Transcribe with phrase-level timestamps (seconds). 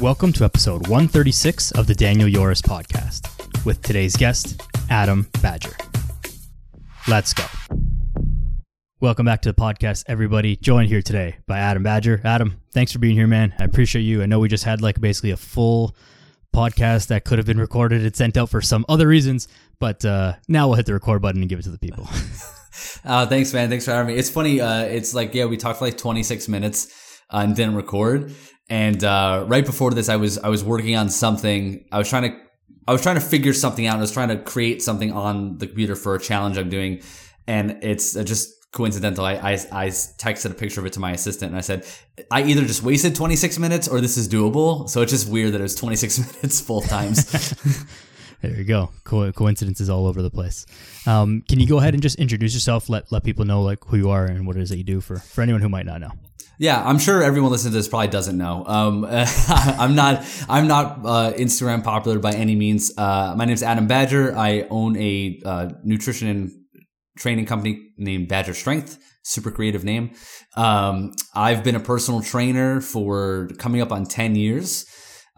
[0.00, 5.74] Welcome to episode 136 of the Daniel Yoris podcast with today's guest, Adam Badger.
[7.08, 7.44] Let's go.
[9.00, 10.56] Welcome back to the podcast, everybody.
[10.56, 12.20] Joined here today by Adam Badger.
[12.24, 13.54] Adam, thanks for being here, man.
[13.58, 14.22] I appreciate you.
[14.22, 15.96] I know we just had like basically a full
[16.54, 20.34] podcast that could have been recorded and sent out for some other reasons, but uh,
[20.46, 22.06] now we'll hit the record button and give it to the people.
[23.06, 23.70] uh, thanks, man.
[23.70, 24.20] Thanks for having me.
[24.20, 24.60] It's funny.
[24.60, 28.34] Uh, it's like, yeah, we talked for like 26 minutes uh, and didn't record.
[28.68, 31.84] And uh, right before this, I was I was working on something.
[31.92, 32.36] I was trying to
[32.88, 33.96] I was trying to figure something out.
[33.96, 37.02] I was trying to create something on the computer for a challenge I'm doing,
[37.46, 39.24] and it's uh, just coincidental.
[39.24, 41.86] I, I, I texted a picture of it to my assistant and I said,
[42.30, 44.88] I either just wasted 26 minutes or this is doable.
[44.88, 47.24] So it's just weird that it was 26 minutes full times.
[48.42, 48.90] there you go.
[49.04, 50.66] Co- coincidences all over the place.
[51.06, 52.88] Um, can you go ahead and just introduce yourself?
[52.88, 55.00] Let let people know like who you are and what it is that you do
[55.00, 56.12] for for anyone who might not know.
[56.58, 58.64] Yeah, I'm sure everyone listening to this probably doesn't know.
[58.66, 62.92] Um, I'm not, I'm not uh, Instagram popular by any means.
[62.96, 64.34] Uh, my name is Adam Badger.
[64.34, 66.50] I own a uh, nutrition and
[67.18, 68.98] training company named Badger Strength.
[69.22, 70.12] Super creative name.
[70.56, 74.86] Um, I've been a personal trainer for coming up on 10 years.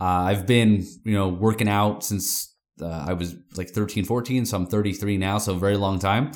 [0.00, 4.46] Uh, I've been, you know, working out since uh, I was like 13, 14.
[4.46, 5.38] So I'm 33 now.
[5.38, 6.30] So a very long time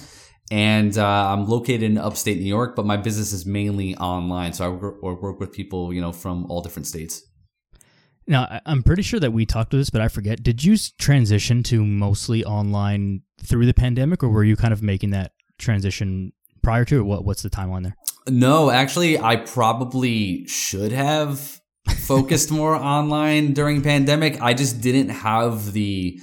[0.53, 4.53] and uh, I'm located in upstate New York, but my business is mainly online.
[4.53, 7.23] So I work, work with people, you know, from all different states.
[8.27, 10.43] Now, I'm pretty sure that we talked to this, but I forget.
[10.43, 15.11] Did you transition to mostly online through the pandemic, or were you kind of making
[15.11, 17.03] that transition prior to it?
[17.05, 17.97] What What's the timeline there?
[18.29, 21.63] No, actually, I probably should have
[22.01, 24.39] focused more online during pandemic.
[24.43, 26.21] I just didn't have the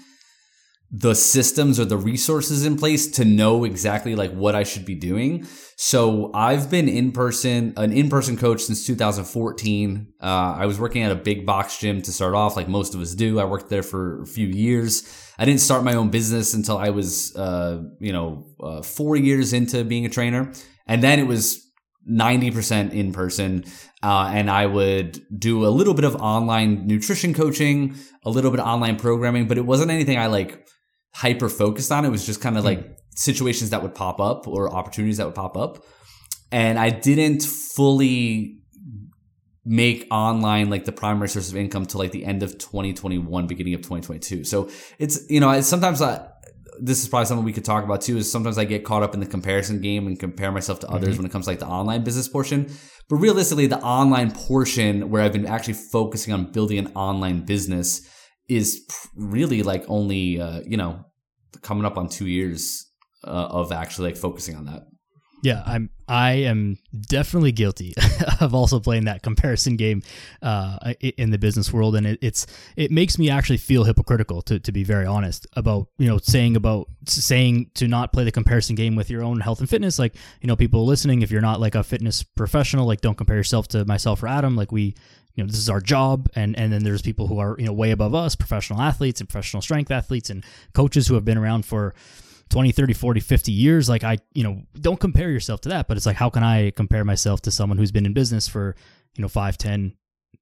[0.91, 4.95] the systems or the resources in place to know exactly like what I should be
[4.95, 5.45] doing.
[5.75, 10.13] So I've been in person, an in person coach since 2014.
[10.19, 13.01] Uh, I was working at a big box gym to start off, like most of
[13.01, 13.39] us do.
[13.39, 15.07] I worked there for a few years.
[15.37, 19.53] I didn't start my own business until I was, uh, you know, uh, four years
[19.53, 20.51] into being a trainer.
[20.87, 21.67] And then it was
[22.09, 23.63] 90% in person.
[24.01, 28.59] Uh, and I would do a little bit of online nutrition coaching, a little bit
[28.59, 30.65] of online programming, but it wasn't anything I like
[31.13, 32.05] hyper focused on.
[32.05, 35.35] It was just kind of like situations that would pop up or opportunities that would
[35.35, 35.83] pop up.
[36.51, 38.59] And I didn't fully
[39.65, 43.73] make online like the primary source of income to like the end of 2021, beginning
[43.75, 44.43] of 2022.
[44.43, 46.27] So it's, you know, sometimes I,
[46.81, 49.13] this is probably something we could talk about too is sometimes I get caught up
[49.13, 51.17] in the comparison game and compare myself to others mm-hmm.
[51.17, 52.71] when it comes to like the online business portion.
[53.09, 58.07] But realistically, the online portion where I've been actually focusing on building an online business
[58.49, 61.05] is really like only uh, you know
[61.61, 62.87] coming up on two years
[63.23, 64.87] uh, of actually like focusing on that.
[65.41, 65.89] Yeah, I'm.
[66.09, 66.77] I am
[67.07, 67.93] definitely guilty
[68.41, 70.01] of also playing that comparison game
[70.41, 72.45] uh, in the business world, and it, it's
[72.75, 76.57] it makes me actually feel hypocritical to, to be very honest about you know saying
[76.57, 79.97] about saying to not play the comparison game with your own health and fitness.
[79.97, 83.37] Like you know, people listening, if you're not like a fitness professional, like don't compare
[83.37, 84.57] yourself to myself or Adam.
[84.57, 84.95] Like we
[85.39, 86.29] you know this is our job.
[86.35, 89.29] And and then there's people who are you know way above us professional athletes and
[89.29, 91.95] professional strength athletes and coaches who have been around for
[92.49, 93.87] 20 30 40 50 years.
[93.87, 96.71] Like i you know don't compare yourself to that but it's like how can i
[96.71, 98.75] compare myself to someone who's been in business for
[99.15, 99.93] you know 5 10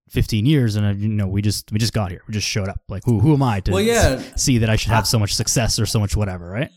[0.10, 0.76] 15 years?
[0.76, 2.24] And uh, you know we just we just got here.
[2.28, 2.82] We just showed up.
[2.90, 4.20] Like who who am i to well, yeah.
[4.36, 6.72] see that i should have so much success or so much whatever right?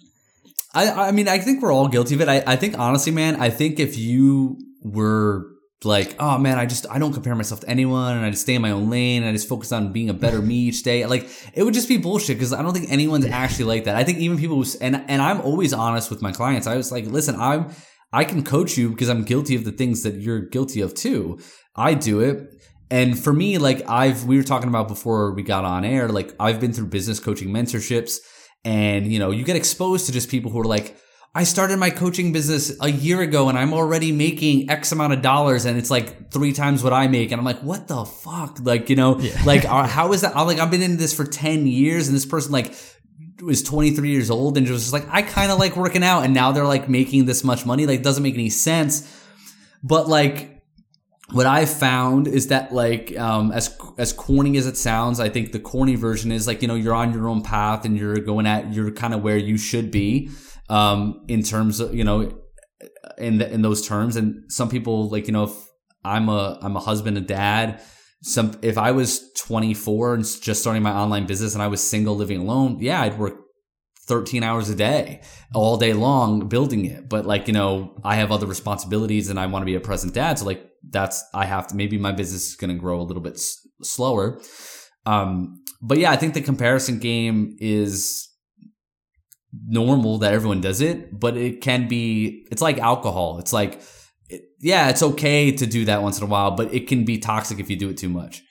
[0.75, 2.28] I i mean i think we're all guilty of it.
[2.28, 5.47] I, I think honestly man i think if you were
[5.84, 8.54] like, oh man, I just I don't compare myself to anyone, and I just stay
[8.54, 11.06] in my own lane, and I just focus on being a better me each day.
[11.06, 13.96] Like it would just be bullshit because I don't think anyone's actually like that.
[13.96, 16.66] I think even people who and and I'm always honest with my clients.
[16.66, 17.70] I was like, listen, I'm
[18.12, 21.38] I can coach you because I'm guilty of the things that you're guilty of too.
[21.76, 22.48] I do it.
[22.91, 26.34] And for me, like I've, we were talking about before we got on air, like
[26.41, 28.18] I've been through business coaching mentorships
[28.64, 30.97] and, you know, you get exposed to just people who are like,
[31.32, 35.22] I started my coaching business a year ago and I'm already making X amount of
[35.22, 37.30] dollars and it's like three times what I make.
[37.30, 38.59] And I'm like, what the fuck?
[38.60, 39.41] Like, you know, yeah.
[39.47, 40.36] like, uh, how is that?
[40.36, 42.74] I'm like, I've been in this for 10 years and this person like
[43.42, 46.24] was 23 years old and was just like, I kind of like working out.
[46.24, 47.86] And now they're like making this much money.
[47.86, 49.16] Like, doesn't make any sense.
[49.84, 50.60] But like,
[51.30, 55.53] what I found is that like um, as as corny as it sounds, I think
[55.53, 58.47] the corny version is like you know you're on your own path and you're going
[58.47, 60.28] at you're kind of where you should be
[60.70, 62.32] um, in terms of you know
[63.18, 64.16] in the, in those terms.
[64.16, 65.52] And some people like you know if
[66.04, 67.82] I'm a I'm a husband and dad.
[68.22, 72.16] Some if I was 24 and just starting my online business and I was single
[72.16, 73.34] living alone, yeah, I'd work
[74.08, 75.22] 13 hours a day
[75.54, 79.46] all day long building it but like you know i have other responsibilities and i
[79.46, 82.48] want to be a present dad so like that's i have to maybe my business
[82.48, 83.38] is going to grow a little bit
[83.82, 84.40] slower.
[85.06, 88.28] Um, but yeah, I think the comparison game is
[89.52, 93.38] normal that everyone does it, but it can be, it's like alcohol.
[93.38, 93.82] It's like,
[94.60, 97.58] yeah, it's okay to do that once in a while, but it can be toxic
[97.58, 98.42] if you do it too much.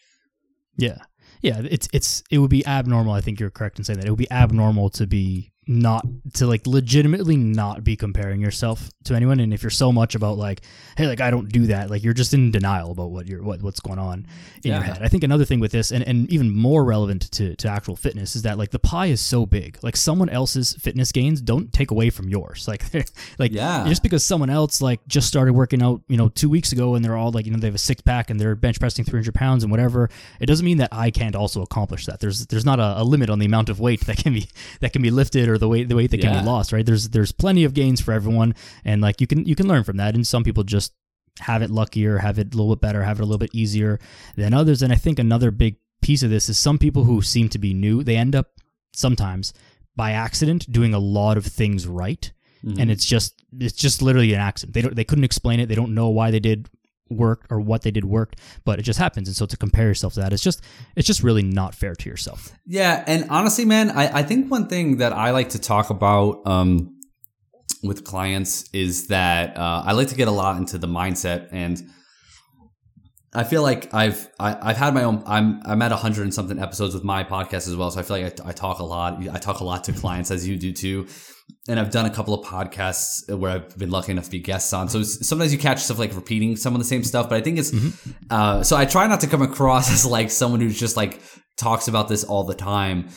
[0.76, 0.98] Yeah.
[1.42, 3.14] Yeah, it's it's it would be abnormal.
[3.14, 6.48] I think you're correct in saying that it would be abnormal to be not to
[6.48, 9.40] like legitimately not be comparing yourself to anyone.
[9.40, 10.62] And if you're so much about like
[10.98, 13.62] hey like i don't do that like you're just in denial about what you're what,
[13.62, 14.26] what's going on
[14.64, 14.78] in yeah.
[14.78, 15.04] your head.
[15.04, 18.36] I think another thing with this and, and even more relevant to, to actual fitness
[18.36, 19.78] is that like the pie is so big.
[19.84, 22.68] Like someone else's fitness gains don't take away from yours.
[22.80, 22.84] Like
[23.40, 23.86] like yeah.
[23.88, 27.04] just because someone else like just started working out you know two weeks ago and
[27.04, 29.34] they're all like you know they have a six pack and they're bench pressing 300
[29.34, 32.20] pounds and whatever it doesn't mean that i can't also accomplish that.
[32.20, 34.48] There's there's not a, a limit on the amount of weight that can be
[34.82, 36.32] that can be lifted or the weight the weight that yeah.
[36.32, 36.86] can be lost, right?
[36.86, 39.98] There's there's plenty of gains for everyone, and like you can you can learn from
[39.98, 40.16] that.
[40.16, 40.94] And some people just
[41.40, 44.00] have it luckier, have it a little bit better, have it a little bit easier
[44.36, 44.82] than others.
[44.82, 47.74] And I think another big piece of this is some people who seem to be
[47.74, 48.52] new, they end up
[48.94, 49.54] sometimes
[49.96, 52.32] by accident doing a lot of things right.
[52.64, 52.80] Mm-hmm.
[52.80, 54.74] And it's just it's just literally an accident.
[54.74, 55.68] They don't they couldn't explain it.
[55.68, 56.70] They don't know why they did
[57.10, 59.28] worked or what they did worked, but it just happens.
[59.28, 60.64] And so to compare yourself to that, it's just
[60.96, 62.52] it's just really not fair to yourself.
[62.66, 66.46] Yeah, and honestly, man, I, I think one thing that I like to talk about
[66.46, 66.98] um,
[67.84, 71.82] with clients is that uh, I like to get a lot into the mindset and.
[73.32, 75.22] I feel like I've I, have i have had my own.
[75.28, 78.02] I'm I'm at a hundred and something episodes with my podcast as well, so I
[78.02, 79.22] feel like I, I talk a lot.
[79.30, 81.06] I talk a lot to clients as you do too,
[81.68, 84.74] and I've done a couple of podcasts where I've been lucky enough to be guests
[84.74, 84.90] on.
[84.90, 87.60] So sometimes you catch stuff like repeating some of the same stuff, but I think
[87.60, 88.12] it's, mm-hmm.
[88.30, 91.22] uh, so I try not to come across as like someone who's just like
[91.58, 93.10] talks about this all the time.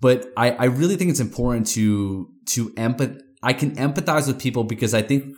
[0.00, 4.64] But I, I really think it's important to, to empath, I can empathize with people
[4.64, 5.34] because I think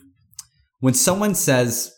[0.80, 1.92] when someone says,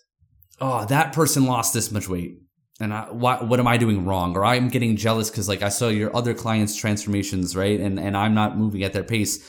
[0.60, 2.38] Oh, that person lost this much weight
[2.81, 4.37] and I, what, what am I doing wrong?
[4.37, 7.81] Or I'm getting jealous because like I saw your other clients' transformations, right?
[7.81, 9.44] And, and I'm not moving at their pace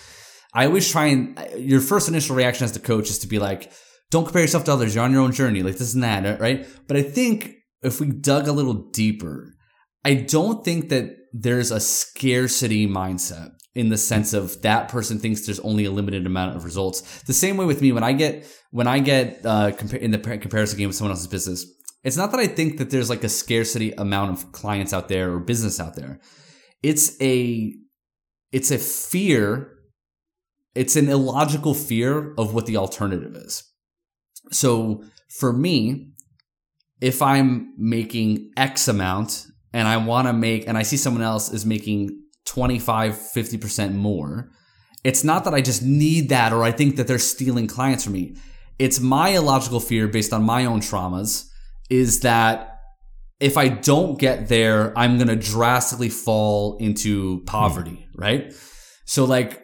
[0.54, 3.72] I always try and your first initial reaction as the coach is to be like,
[4.12, 4.94] don't compare yourself to others.
[4.94, 6.68] You're on your own journey, like this and that, right?
[6.88, 9.56] But I think if we dug a little deeper,
[10.06, 15.46] I don't think that there's a scarcity mindset in the sense of that person thinks
[15.46, 17.24] there's only a limited amount of results.
[17.24, 20.78] The same way with me when I get when I get uh, in the comparison
[20.78, 21.66] game with someone else's business,
[22.04, 25.34] it's not that I think that there's like a scarcity amount of clients out there
[25.34, 26.20] or business out there.
[26.84, 27.74] It's a
[28.52, 29.73] it's a fear
[30.76, 33.64] it's an illogical fear of what the alternative is.
[34.52, 35.04] So
[35.40, 36.14] for me,
[37.02, 41.52] if I'm making X amount and I want to make, and I see someone else
[41.52, 42.10] is making
[42.46, 44.52] 25, 50% more,
[45.04, 48.14] it's not that I just need that or I think that they're stealing clients from
[48.14, 48.38] me.
[48.80, 51.48] It's my illogical fear based on my own traumas
[51.90, 52.80] is that
[53.40, 58.54] if I don't get there, I'm going to drastically fall into poverty, right?
[59.06, 59.63] So like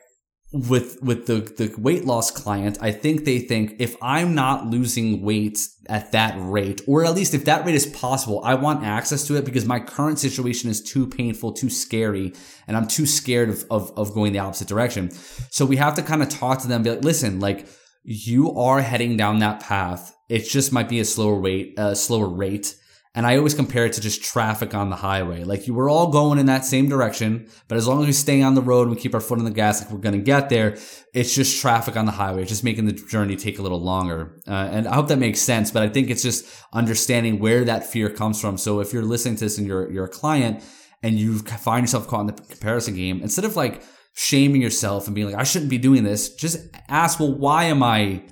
[0.51, 5.21] with with the the weight loss client, I think they think if I'm not losing
[5.21, 9.27] weight at that rate, or at least if that rate is possible, I want access
[9.27, 12.33] to it because my current situation is too painful, too scary,
[12.67, 15.11] and I'm too scared of of, of going the opposite direction.
[15.51, 17.67] So we have to kind of talk to them, be like, listen, like
[18.03, 20.15] you are heading down that path.
[20.29, 22.75] It just might be a slower rate, a uh, slower rate.
[23.15, 25.43] And I always compare it to just traffic on the highway.
[25.43, 28.43] Like you were all going in that same direction, but as long as we stay
[28.43, 30.21] on the road and we keep our foot on the gas, like we're going to
[30.21, 30.77] get there,
[31.13, 32.43] it's just traffic on the highway.
[32.43, 34.39] It's just making the journey take a little longer.
[34.47, 37.83] Uh, and I hope that makes sense, but I think it's just understanding where that
[37.83, 38.57] fear comes from.
[38.57, 40.63] So if you're listening to this and you're, you're a client
[41.01, 43.81] and you find yourself caught in the comparison game, instead of like
[44.13, 47.81] shaming yourself and being like, I shouldn't be doing this, just ask, well, why am
[47.81, 48.23] I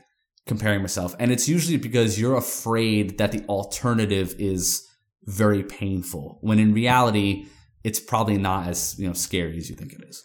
[0.48, 1.16] comparing myself.
[1.20, 4.88] And it's usually because you're afraid that the alternative is
[5.25, 7.48] very painful when in reality,
[7.84, 10.24] it's probably not as, you know, scary as you think it is.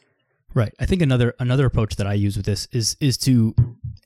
[0.54, 0.72] Right.
[0.78, 3.54] I think another another approach that I use with this is is to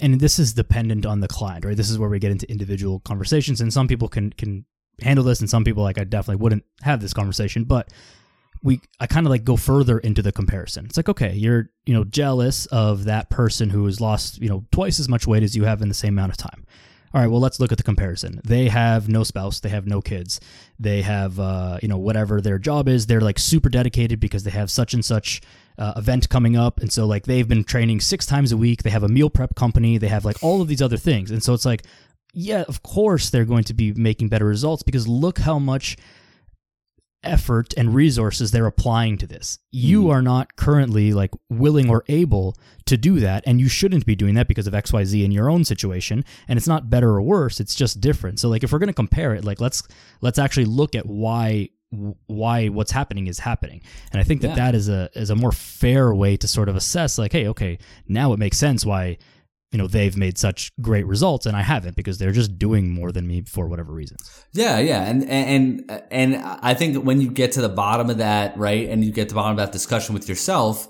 [0.01, 1.77] and this is dependent on the client, right?
[1.77, 4.65] This is where we get into individual conversations and some people can can
[5.03, 7.93] handle this and some people like I definitely wouldn't have this conversation, but
[8.67, 10.87] we I kind of like go further into the comparison.
[10.87, 14.65] It's like, okay, you're, you know, jealous of that person who has lost, you know,
[14.73, 16.67] twice as much weight as you have in the same amount of time.
[17.15, 18.41] All right, well, let's look at the comparison.
[18.45, 20.41] They have no spouse, they have no kids,
[20.81, 23.07] they have, uh, you know, whatever their job is.
[23.07, 25.41] They're like super dedicated because they have such and such
[25.79, 28.83] uh, event coming up, and so like they've been training six times a week.
[28.83, 29.97] They have a meal prep company.
[29.97, 31.85] They have like all of these other things, and so it's like,
[32.35, 35.97] yeah, of course they're going to be making better results because look how much
[37.27, 39.59] effort and resources they're applying to this.
[39.71, 40.13] You mm.
[40.13, 42.57] are not currently like willing or able
[42.87, 45.65] to do that and you shouldn't be doing that because of XYZ in your own
[45.65, 48.39] situation and it's not better or worse, it's just different.
[48.39, 49.83] So like if we're going to compare it, like let's
[50.21, 51.71] let's actually look at why
[52.27, 53.81] why what's happening is happening.
[54.13, 54.55] And I think that Yeah.
[54.57, 57.79] that is a is a more fair way to sort of assess like, hey, okay,
[58.09, 59.19] now it makes sense why
[59.73, 63.13] you know they've made such great results and I haven't because they're just doing more
[63.13, 64.17] than me for whatever reason.
[64.53, 68.57] Yeah, yeah, and and and I think when you get to the bottom of that,
[68.57, 70.89] right, and you get to the bottom of that discussion with yourself,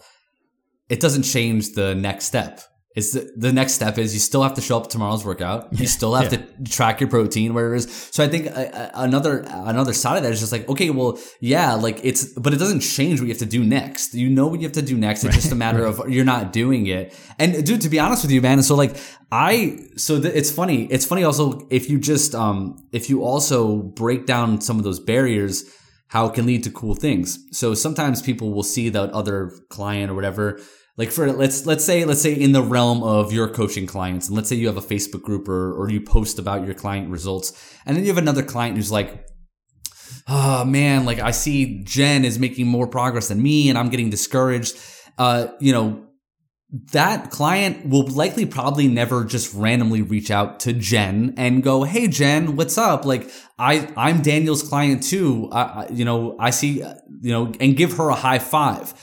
[0.88, 2.61] it doesn't change the next step.
[2.96, 5.68] It's the, the next step is you still have to show up tomorrow's workout.
[5.78, 6.38] You still have yeah.
[6.38, 8.08] to track your protein, whatever it is.
[8.10, 11.18] So I think uh, uh, another another side of that is just like, okay, well,
[11.40, 14.14] yeah, like it's, but it doesn't change what you have to do next.
[14.14, 15.24] You know what you have to do next.
[15.24, 17.14] It's just a matter of you're not doing it.
[17.38, 18.96] And dude, to be honest with you, man, so like
[19.30, 20.86] I, so th- it's funny.
[20.86, 25.00] It's funny also if you just um if you also break down some of those
[25.00, 25.70] barriers
[26.08, 27.38] how it can lead to cool things.
[27.50, 30.60] So sometimes people will see that other client or whatever.
[30.96, 34.36] Like for let's let's say let's say in the realm of your coaching clients, and
[34.36, 37.52] let's say you have a Facebook group or or you post about your client results,
[37.84, 39.26] and then you have another client who's like,
[40.26, 44.08] oh man, like I see Jen is making more progress than me, and I'm getting
[44.08, 44.78] discouraged.
[45.18, 46.06] Uh, you know,
[46.92, 52.08] that client will likely probably never just randomly reach out to Jen and go, "Hey
[52.08, 55.50] Jen, what's up?" Like I I'm Daniel's client too.
[55.52, 56.82] I, you know, I see
[57.20, 58.94] you know and give her a high five.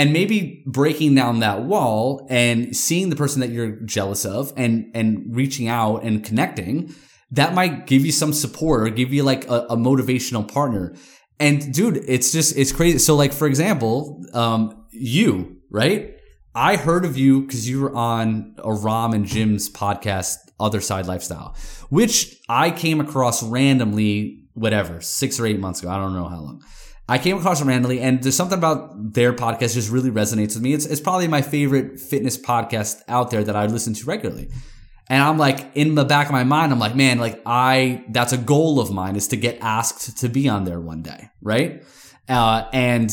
[0.00, 4.90] And maybe breaking down that wall and seeing the person that you're jealous of and
[4.94, 6.94] and reaching out and connecting,
[7.32, 10.94] that might give you some support or give you like a, a motivational partner.
[11.38, 12.96] And dude, it's just it's crazy.
[12.96, 16.16] So like for example, um, you right?
[16.54, 21.54] I heard of you because you were on Aram and Jim's podcast, Other Side Lifestyle,
[21.90, 25.90] which I came across randomly, whatever, six or eight months ago.
[25.90, 26.64] I don't know how long.
[27.10, 30.60] I came across them randomly, and there's something about their podcast just really resonates with
[30.60, 30.74] me.
[30.74, 34.48] It's, it's probably my favorite fitness podcast out there that I listen to regularly.
[35.08, 38.32] And I'm like, in the back of my mind, I'm like, man, like I, that's
[38.32, 41.82] a goal of mine is to get asked to be on there one day, right?
[42.28, 43.10] Uh, and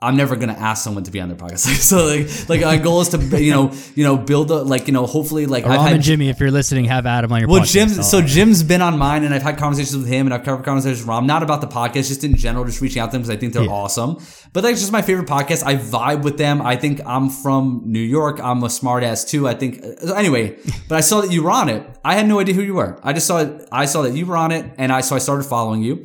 [0.00, 1.58] I'm never gonna ask someone to be on their podcast.
[1.80, 4.92] so like, like my goal is to, you know, you know, build a like, you
[4.92, 7.72] know, hopefully like Rom and Jimmy, if you're listening, have Adam on your well, podcast.
[7.72, 10.64] Jim's so Jim's been on mine, and I've had conversations with him, and I've covered
[10.64, 13.22] conversations with Rom, not about the podcast, just in general, just reaching out to them
[13.22, 13.70] because I think they're Yeah.
[13.70, 14.18] awesome.
[14.52, 15.64] But that's just my favorite podcast.
[15.66, 16.62] I vibe with them.
[16.62, 18.38] I think I'm from New York.
[18.40, 19.48] I'm a smart ass too.
[19.48, 19.82] I think
[20.14, 20.56] anyway.
[20.88, 21.82] But I saw that you were on it.
[22.04, 23.00] I had no idea who you were.
[23.02, 23.68] I just saw it.
[23.72, 26.04] I saw that you were on it, and I so I started following you.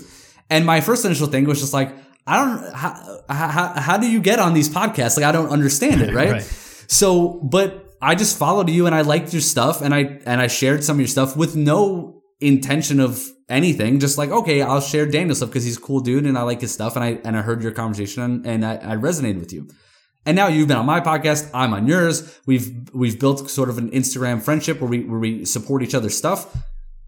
[0.49, 1.95] And my first initial thing was just like,
[2.25, 5.17] I don't how how, how do you get on these podcasts?
[5.17, 6.31] Like I don't understand it, right?
[6.31, 6.43] Right.
[6.87, 10.47] So, but I just followed you and I liked your stuff and I and I
[10.47, 13.99] shared some of your stuff with no intention of anything.
[13.99, 16.61] Just like, okay, I'll share Daniel's stuff because he's a cool dude and I like
[16.61, 19.53] his stuff and I and I heard your conversation and, and I, I resonated with
[19.53, 19.69] you.
[20.25, 22.39] And now you've been on my podcast, I'm on yours.
[22.45, 26.17] We've we've built sort of an Instagram friendship where we where we support each other's
[26.17, 26.55] stuff.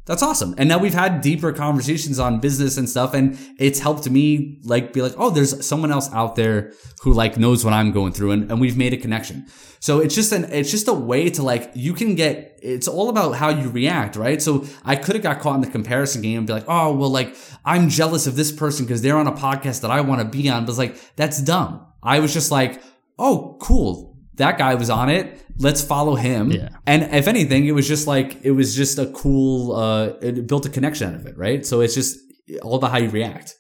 [0.06, 0.54] That's awesome.
[0.60, 3.16] And now we've had deeper conversations on business and stuff.
[3.16, 7.38] And it's helped me like be like, oh, there's someone else out there who like
[7.38, 8.32] knows what I'm going through.
[8.32, 9.48] And, and we've made a connection.
[9.80, 13.10] So it's just an, it's just a way to like, you can get, it's all
[13.10, 14.42] about how you react, right?
[14.42, 17.10] So I could have got caught in the comparison game and be like, oh, well,
[17.10, 20.28] like I'm jealous of this person because they're on a podcast that I want to
[20.28, 20.66] be on.
[20.66, 21.86] But it's like, that's dumb.
[22.04, 22.82] I was just like,
[23.18, 24.15] oh, cool.
[24.36, 25.42] That guy was on it.
[25.58, 26.52] Let's follow him.
[26.52, 26.70] Yeah.
[26.86, 29.76] And if anything, it was just like it was just a cool.
[29.76, 31.66] Uh, it built a connection out of it, right?
[31.66, 32.18] So it's just
[32.62, 33.56] all about how you react.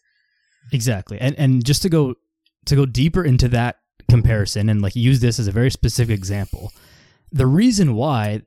[0.71, 1.19] Exactly.
[1.19, 2.15] And and just to go
[2.65, 3.77] to go deeper into that
[4.09, 6.71] comparison and like use this as a very specific example.
[7.31, 8.41] The reason why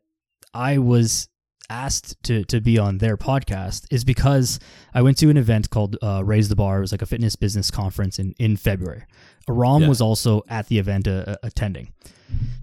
[0.54, 1.28] I was
[1.70, 4.58] asked to to be on their podcast is because
[4.94, 6.78] I went to an event called uh, Raise the Bar.
[6.78, 9.04] It was like a fitness business conference in in February.
[9.48, 9.88] Aram Yeah.
[9.88, 11.92] was also at the event uh, uh, attending.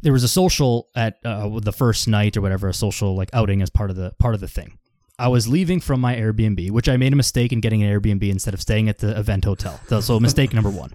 [0.01, 3.61] There was a social at uh, the first night or whatever, a social like outing
[3.61, 4.77] as part of the part of the thing.
[5.17, 8.29] I was leaving from my Airbnb, which I made a mistake in getting an Airbnb
[8.29, 9.79] instead of staying at the event hotel.
[9.87, 10.91] So, so mistake number one.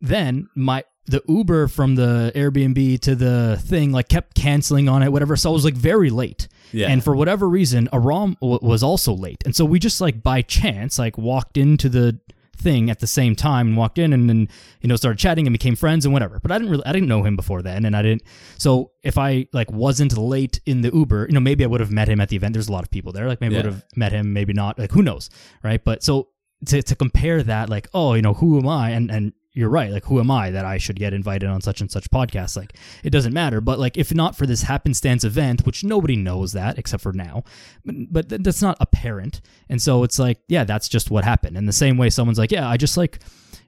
[0.00, 5.10] Then my the Uber from the Airbnb to the thing like kept canceling on it,
[5.12, 5.36] whatever.
[5.36, 6.48] So I was like very late.
[6.72, 6.88] Yeah.
[6.88, 10.42] And for whatever reason, Aram w- was also late, and so we just like by
[10.42, 12.18] chance like walked into the
[12.62, 14.48] thing at the same time and walked in and then
[14.80, 16.38] you know started chatting and became friends and whatever.
[16.40, 18.22] But i didn't really i didn't know him before then and i didn't
[18.58, 21.90] so if i like wasn't late in the uber you know maybe i would have
[21.90, 22.52] met him at the event.
[22.52, 23.26] There's a lot of people there.
[23.28, 24.78] Like maybe I would have met him maybe not.
[24.78, 25.30] Like who knows
[25.62, 25.82] right?
[25.82, 26.28] But so
[26.66, 28.90] to, to compare that like oh you know who am i?
[28.90, 31.80] And and you're right like who am i that i should get invited on such
[31.80, 32.56] and such podcast?
[32.56, 36.52] Like it doesn't matter but like if not for this happenstance event which nobody knows
[36.52, 37.44] that except for now
[37.84, 39.40] but, that's not apparent.
[39.68, 41.56] And so it's like yeah that's just what happened.
[41.56, 43.20] In the same way someone's like yeah i just like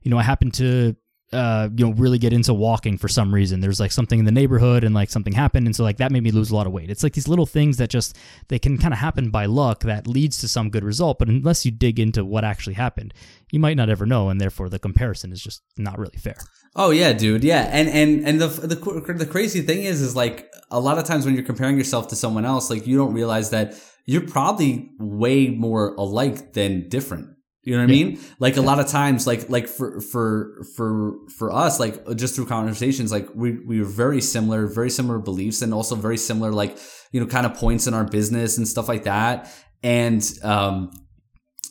[0.02, 0.96] you know i happened to
[1.34, 3.60] uh, you know, really get into walking for some reason.
[3.60, 5.66] There's like something in the neighborhood and like something happened.
[5.66, 6.90] And so like that made me lose a lot of weight.
[6.90, 8.16] It's like these little things that just,
[8.48, 11.18] they can kind of happen by luck that leads to some good result.
[11.18, 13.12] But unless you dig into what actually happened,
[13.50, 14.30] you might not ever know.
[14.30, 16.36] And therefore the comparison is just not really fair.
[16.76, 17.44] Oh yeah, dude.
[17.44, 17.68] Yeah.
[17.70, 21.26] And, and, and the, the, the crazy thing is, is like a lot of times
[21.26, 23.74] when you're comparing yourself to someone else, like you don't realize that
[24.06, 27.33] you're probably way more alike than different.
[27.64, 28.20] You know what I mean?
[28.38, 32.46] Like a lot of times, like like for for for for us, like just through
[32.46, 36.76] conversations, like we we are very similar, very similar beliefs, and also very similar, like
[37.10, 39.50] you know, kind of points in our business and stuff like that.
[39.82, 40.90] And um,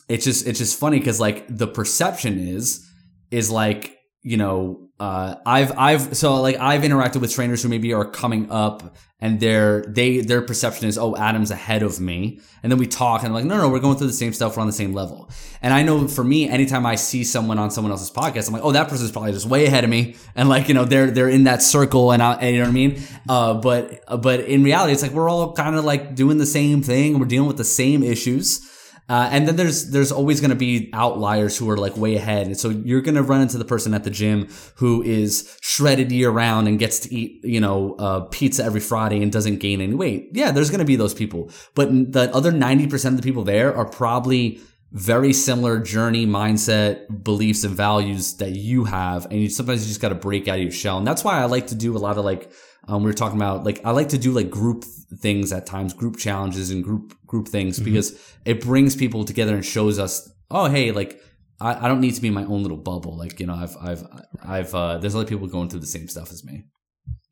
[0.08, 2.84] it's just it's just funny because like the perception is
[3.30, 7.92] is like you know uh, I've I've so like I've interacted with trainers who maybe
[7.92, 12.40] are coming up and their they their perception is oh Adam's ahead of me.
[12.62, 14.56] And then we talk and I'm like no no we're going through the same stuff.
[14.56, 15.28] We're on the same level.
[15.62, 18.62] And I know for me anytime I see someone on someone else's podcast I'm like
[18.62, 20.14] oh that person's probably just way ahead of me.
[20.36, 22.70] And like you know they're they're in that circle and, I, and you know what
[22.70, 23.02] I mean?
[23.28, 26.82] Uh, but but in reality it's like we're all kind of like doing the same
[26.82, 27.18] thing.
[27.18, 28.70] We're dealing with the same issues
[29.08, 32.46] uh, and then there's there's always going to be outliers who are like way ahead,
[32.46, 36.10] and so you're going to run into the person at the gym who is shredded
[36.10, 39.82] year round and gets to eat you know uh, pizza every Friday and doesn't gain
[39.82, 40.30] any weight.
[40.32, 43.44] Yeah, there's going to be those people, but the other ninety percent of the people
[43.44, 44.60] there are probably
[44.92, 50.00] very similar journey, mindset, beliefs, and values that you have, and you, sometimes you just
[50.00, 51.98] got to break out of your shell, and that's why I like to do a
[51.98, 52.50] lot of like
[52.88, 55.94] um, we were talking about like I like to do like group things at times,
[55.94, 57.84] group challenges and group group things mm-hmm.
[57.84, 61.20] because it brings people together and shows us, oh hey, like
[61.60, 63.16] I, I don't need to be in my own little bubble.
[63.16, 64.06] Like you know, I've I've
[64.44, 66.64] I've uh, there's other people going through the same stuff as me.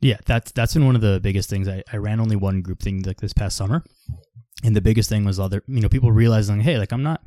[0.00, 1.68] Yeah, that's that's been one of the biggest things.
[1.68, 3.84] I, I ran only one group thing like this past summer,
[4.64, 7.22] and the biggest thing was other you know people realizing hey like I'm not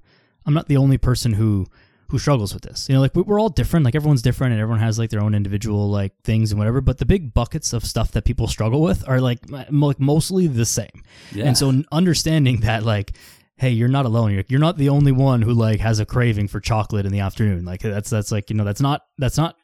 [0.45, 1.67] I'm not the only person who
[2.09, 2.87] who struggles with this.
[2.87, 3.85] You know, like we're all different.
[3.85, 6.81] Like everyone's different, and everyone has like their own individual like things and whatever.
[6.81, 10.65] But the big buckets of stuff that people struggle with are like like mostly the
[10.65, 11.03] same.
[11.31, 11.45] Yeah.
[11.45, 13.15] And so understanding that like
[13.57, 14.31] hey, you're not alone.
[14.33, 17.21] You're, you're not the only one who like has a craving for chocolate in the
[17.21, 17.65] afternoon.
[17.65, 19.55] Like that's that's like you know that's not that's not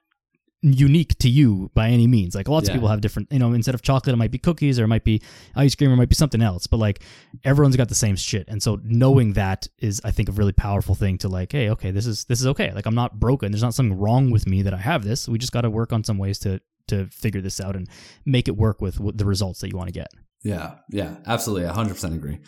[0.61, 2.35] unique to you by any means.
[2.35, 2.73] Like lots yeah.
[2.73, 4.87] of people have different, you know, instead of chocolate, it might be cookies or it
[4.87, 5.21] might be
[5.55, 6.67] ice cream or it might be something else.
[6.67, 7.03] But like
[7.43, 8.47] everyone's got the same shit.
[8.47, 11.91] And so knowing that is, I think, a really powerful thing to like, hey, okay,
[11.91, 12.71] this is this is okay.
[12.73, 13.51] Like I'm not broken.
[13.51, 15.27] There's not something wrong with me that I have this.
[15.27, 17.87] We just got to work on some ways to to figure this out and
[18.25, 20.09] make it work with the results that you want to get.
[20.43, 22.39] Yeah, yeah, absolutely, 100 percent agree.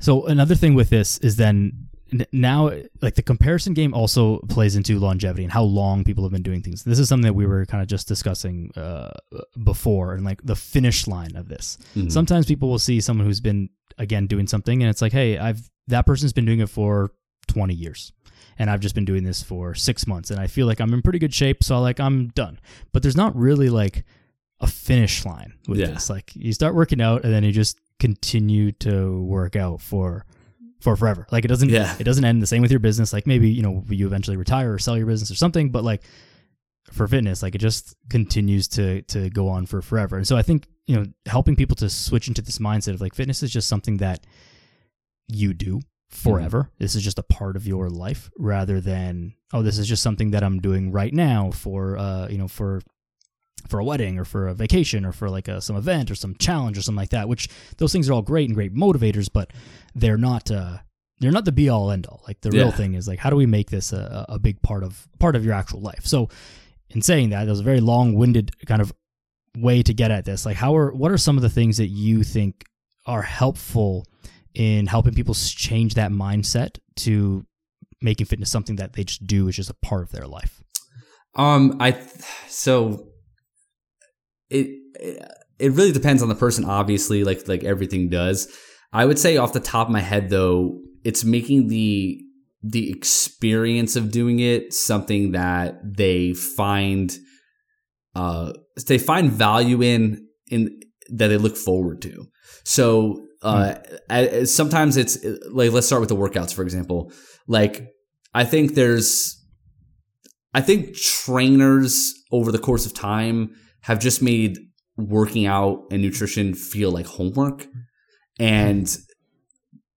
[0.00, 1.87] So another thing with this is then
[2.32, 2.70] now
[3.02, 6.62] like the comparison game also plays into longevity and how long people have been doing
[6.62, 9.10] things this is something that we were kind of just discussing uh,
[9.62, 12.08] before and like the finish line of this mm-hmm.
[12.08, 13.68] sometimes people will see someone who's been
[13.98, 17.10] again doing something and it's like hey i've that person's been doing it for
[17.48, 18.12] 20 years
[18.58, 21.02] and i've just been doing this for six months and i feel like i'm in
[21.02, 22.58] pretty good shape so like i'm done
[22.92, 24.04] but there's not really like
[24.60, 25.86] a finish line with yeah.
[25.86, 30.24] this like you start working out and then you just continue to work out for
[30.80, 31.26] for forever.
[31.30, 31.96] Like it doesn't yeah.
[31.98, 33.12] it doesn't end the same with your business.
[33.12, 36.02] Like maybe, you know, you eventually retire or sell your business or something, but like
[36.92, 40.16] for fitness, like it just continues to to go on for forever.
[40.16, 43.14] And so I think, you know, helping people to switch into this mindset of like
[43.14, 44.24] fitness is just something that
[45.26, 46.62] you do forever.
[46.62, 46.74] Mm-hmm.
[46.78, 50.30] This is just a part of your life rather than oh, this is just something
[50.30, 52.80] that I'm doing right now for uh, you know, for
[53.68, 56.34] for a wedding or for a vacation or for like a, some event or some
[56.36, 59.52] challenge or something like that which those things are all great and great motivators but
[59.94, 60.78] they're not uh,
[61.20, 62.62] they're not the be all end all like the yeah.
[62.62, 65.36] real thing is like how do we make this a, a big part of part
[65.36, 66.06] of your actual life?
[66.06, 66.28] So
[66.90, 68.92] in saying that that was a very long-winded kind of
[69.56, 70.46] way to get at this.
[70.46, 72.64] Like how are what are some of the things that you think
[73.06, 74.06] are helpful
[74.54, 77.44] in helping people change that mindset to
[78.00, 80.62] making fitness something that they just do is just a part of their life?
[81.34, 81.98] Um i
[82.48, 83.07] so
[84.50, 84.78] it
[85.58, 88.48] it really depends on the person obviously like like everything does.
[88.92, 92.20] I would say off the top of my head though it's making the
[92.62, 97.16] the experience of doing it something that they find
[98.14, 98.52] uh
[98.86, 100.80] they find value in in
[101.10, 102.26] that they look forward to.
[102.64, 103.74] So uh
[104.10, 104.48] mm.
[104.48, 105.18] sometimes it's
[105.50, 107.12] like let's start with the workouts for example.
[107.46, 107.92] Like
[108.34, 109.42] i think there's
[110.54, 113.54] i think trainers over the course of time
[113.88, 114.58] have just made
[114.98, 117.66] working out and nutrition feel like homework
[118.38, 118.98] and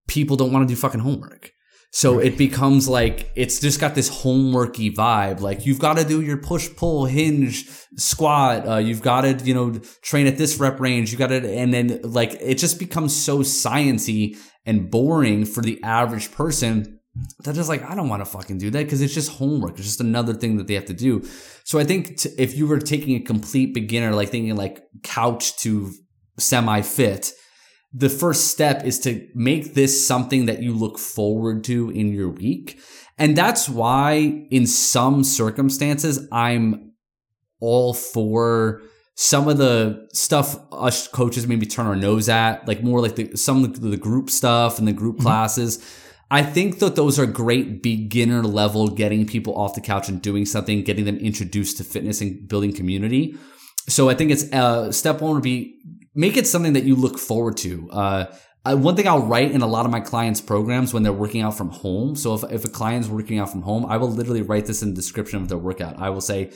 [0.08, 1.52] people don't want to do fucking homework.
[1.92, 2.28] So right.
[2.28, 5.42] it becomes like it's just got this homeworky vibe.
[5.42, 8.66] Like you've got to do your push, pull, hinge, squat.
[8.66, 11.12] Uh, you've got to you know train at this rep range.
[11.12, 15.84] You got to, and then like it just becomes so sciency and boring for the
[15.84, 17.01] average person
[17.40, 19.72] they're just like, I don't want to fucking do that because it's just homework.
[19.72, 21.24] It's just another thing that they have to do.
[21.64, 25.58] So I think t- if you were taking a complete beginner, like thinking like couch
[25.58, 25.92] to
[26.38, 27.32] semi fit,
[27.94, 32.30] the first step is to make this something that you look forward to in your
[32.30, 32.80] week.
[33.18, 36.94] And that's why in some circumstances, I'm
[37.60, 38.82] all for
[39.16, 43.36] some of the stuff us coaches maybe turn our nose at, like more like the,
[43.36, 45.26] some of the group stuff and the group mm-hmm.
[45.26, 45.86] classes.
[46.32, 50.46] I think that those are great beginner level, getting people off the couch and doing
[50.46, 53.36] something, getting them introduced to fitness and building community.
[53.90, 55.78] So I think it's uh, step one would be
[56.16, 57.90] make it something that you look forward to.
[57.92, 58.26] Uh,
[58.64, 61.42] uh, one thing I'll write in a lot of my clients' programs when they're working
[61.42, 62.16] out from home.
[62.16, 64.92] So if, if a client's working out from home, I will literally write this in
[64.92, 66.00] the description of their workout.
[66.00, 66.54] I will say,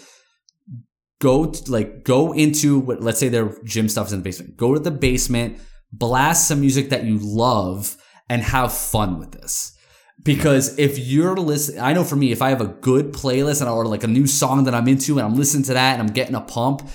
[1.19, 4.55] go to, like go into what let's say their gym stuff is in the basement.
[4.55, 5.59] Go to the basement,
[5.91, 7.97] blast some music that you love,
[8.29, 9.77] and have fun with this.
[10.23, 13.69] Because if you're listening, I know for me, if I have a good playlist and
[13.69, 16.13] or like a new song that I'm into and I'm listening to that and I'm
[16.13, 16.87] getting a pump,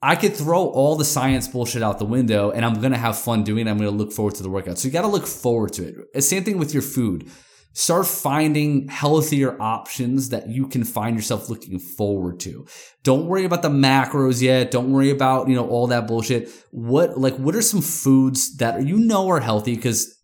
[0.00, 3.42] I could throw all the science bullshit out the window and I'm to have fun
[3.42, 3.70] doing it.
[3.70, 4.78] I'm to look forward to the workout.
[4.78, 5.94] So you got to look forward to it.
[6.14, 7.28] Uh, same thing with your food.
[7.72, 12.66] Start finding healthier options that you can find yourself looking forward to.
[13.02, 14.70] Don't worry about the macros yet.
[14.70, 16.48] Don't worry about, you know, all that bullshit.
[16.70, 19.76] What, like, what are some foods that you know are healthy?
[19.76, 20.17] Cause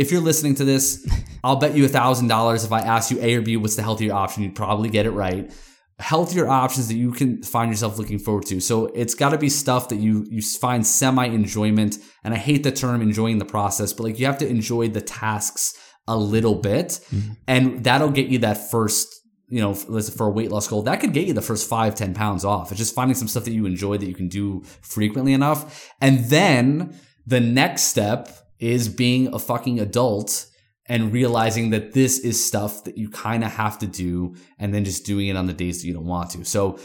[0.00, 1.06] if you're listening to this,
[1.44, 3.82] I'll bet you a thousand dollars if I ask you A or B, what's the
[3.82, 4.42] healthier option?
[4.42, 5.52] You'd probably get it right
[6.00, 8.58] healthier options that you can find yourself looking forward to.
[8.60, 11.98] So it's got to be stuff that you you find semi enjoyment.
[12.24, 15.00] And I hate the term enjoying the process, but like you have to enjoy the
[15.00, 15.74] tasks
[16.08, 17.32] a little bit, mm-hmm.
[17.46, 19.16] and that'll get you that first.
[19.48, 22.14] You know, for a weight loss goal, that could get you the first five, 10
[22.14, 22.70] pounds off.
[22.70, 25.92] It's just finding some stuff that you enjoy that you can do frequently enough.
[26.00, 28.28] And then the next step
[28.60, 30.46] is being a fucking adult
[30.86, 34.84] and realizing that this is stuff that you kind of have to do and then
[34.84, 36.44] just doing it on the days that you don't want to.
[36.44, 36.78] So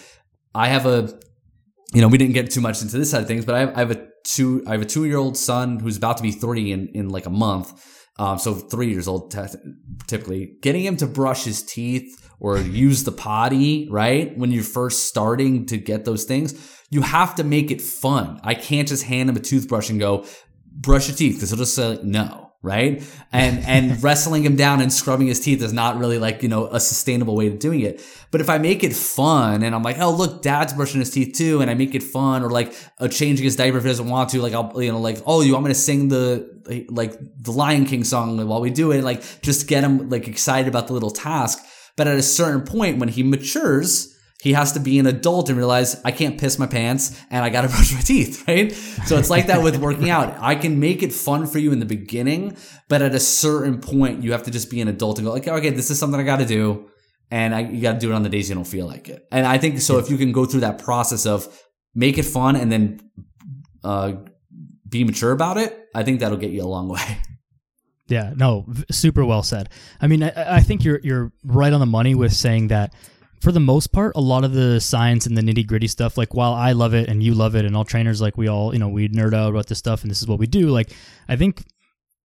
[0.54, 1.18] I have a,
[1.94, 3.76] you know, we didn't get too much into this side of things, but I have,
[3.76, 6.32] I have a two, I have a two year old son who's about to be
[6.32, 7.74] 30 in, in like a month.
[8.18, 9.36] Um, so three years old,
[10.08, 14.38] typically getting him to brush his teeth or use the potty, right?
[14.38, 16.54] When you're first starting to get those things,
[16.90, 18.40] you have to make it fun.
[18.44, 20.26] I can't just hand him a toothbrush and go,
[20.86, 23.04] brush your teeth because he'll just say no right?
[23.32, 26.66] And and wrestling him down and scrubbing his teeth is not really like, you know,
[26.66, 28.04] a sustainable way of doing it.
[28.32, 31.36] But if I make it fun and I'm like, oh look, dad's brushing his teeth
[31.38, 34.10] too, and I make it fun, or like uh, changing his diaper if he doesn't
[34.10, 37.16] want to, like I'll you know, like, oh you want me to sing the like
[37.38, 40.88] the Lion King song while we do it, like just get him like excited about
[40.88, 41.64] the little task.
[41.96, 44.15] But at a certain point when he matures,
[44.46, 47.50] he has to be an adult and realize I can't piss my pants and I
[47.50, 48.72] got to brush my teeth, right?
[48.72, 50.38] So it's like that with working out.
[50.40, 52.56] I can make it fun for you in the beginning,
[52.88, 55.48] but at a certain point, you have to just be an adult and go like,
[55.48, 56.92] okay, this is something I got to do.
[57.32, 59.28] And I, you got to do it on the days you don't feel like it.
[59.32, 59.98] And I think so.
[59.98, 61.48] If you can go through that process of
[61.96, 63.00] make it fun and then,
[63.84, 64.14] uh,
[64.88, 67.18] be mature about it, I think that'll get you a long way.
[68.08, 69.70] Yeah, no, super well said.
[70.00, 72.94] I mean, I, I think you're you're right on the money with saying that
[73.46, 76.34] for the most part, a lot of the science and the nitty gritty stuff, like
[76.34, 78.80] while I love it and you love it, and all trainers, like we all, you
[78.80, 80.70] know, we nerd out about this stuff and this is what we do.
[80.70, 80.92] Like,
[81.30, 81.64] I think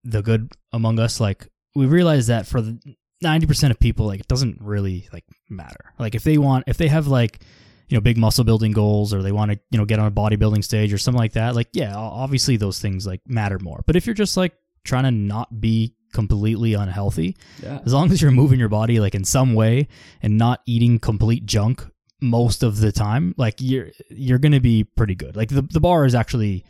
[0.03, 2.79] the good among us, like, we realize that for the
[3.23, 5.93] 90% of people, like, it doesn't really, like, matter.
[5.99, 7.39] Like, if they want, if they have, like,
[7.87, 10.11] you know, big muscle building goals or they want to, you know, get on a
[10.11, 13.83] bodybuilding stage or something like that, like, yeah, obviously those things, like, matter more.
[13.85, 14.53] But if you're just, like,
[14.83, 17.35] trying to not be completely unhealthy.
[17.61, 17.79] Yeah.
[17.85, 19.87] As long as you're moving your body like in some way
[20.21, 21.85] and not eating complete junk
[22.19, 25.35] most of the time, like you're you're going to be pretty good.
[25.35, 26.65] Like the the bar is actually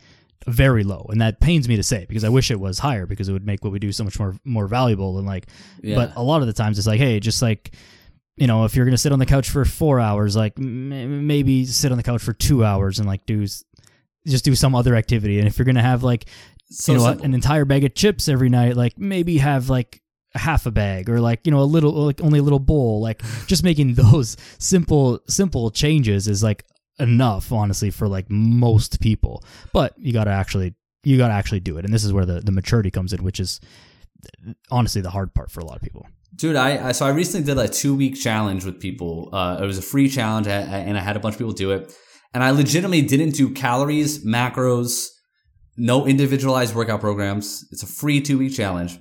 [0.46, 3.28] very low and that pains me to say because I wish it was higher because
[3.28, 5.46] it would make what we do so much more more valuable and like
[5.82, 5.94] yeah.
[5.94, 7.74] but a lot of the times it's like hey just like
[8.36, 11.26] you know if you're going to sit on the couch for 4 hours like m-
[11.26, 13.46] maybe sit on the couch for 2 hours and like do
[14.26, 16.26] just do some other activity and if you're going to have like
[16.72, 20.00] so you know an entire bag of chips every night like maybe have like
[20.34, 23.22] half a bag or like you know a little like only a little bowl like
[23.46, 26.64] just making those simple simple changes is like
[26.98, 29.42] enough honestly for like most people.
[29.72, 31.84] But you got to actually you got to actually do it.
[31.84, 33.60] And this is where the the maturity comes in which is
[34.70, 36.06] honestly the hard part for a lot of people.
[36.34, 39.28] Dude i, I so i recently did a two week challenge with people.
[39.32, 41.92] Uh it was a free challenge and i had a bunch of people do it.
[42.34, 45.08] And i legitimately didn't do calories macros
[45.76, 47.66] no individualized workout programs.
[47.70, 48.98] It's a free two week challenge.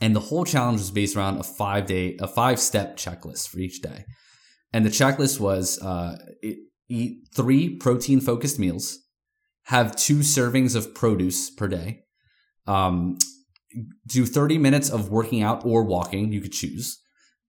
[0.00, 3.58] And the whole challenge was based around a five day, a five step checklist for
[3.58, 4.04] each day.
[4.72, 6.16] And the checklist was uh,
[6.88, 8.98] eat three protein focused meals,
[9.64, 12.04] have two servings of produce per day,
[12.66, 13.18] um,
[14.06, 16.32] do 30 minutes of working out or walking.
[16.32, 17.00] You could choose.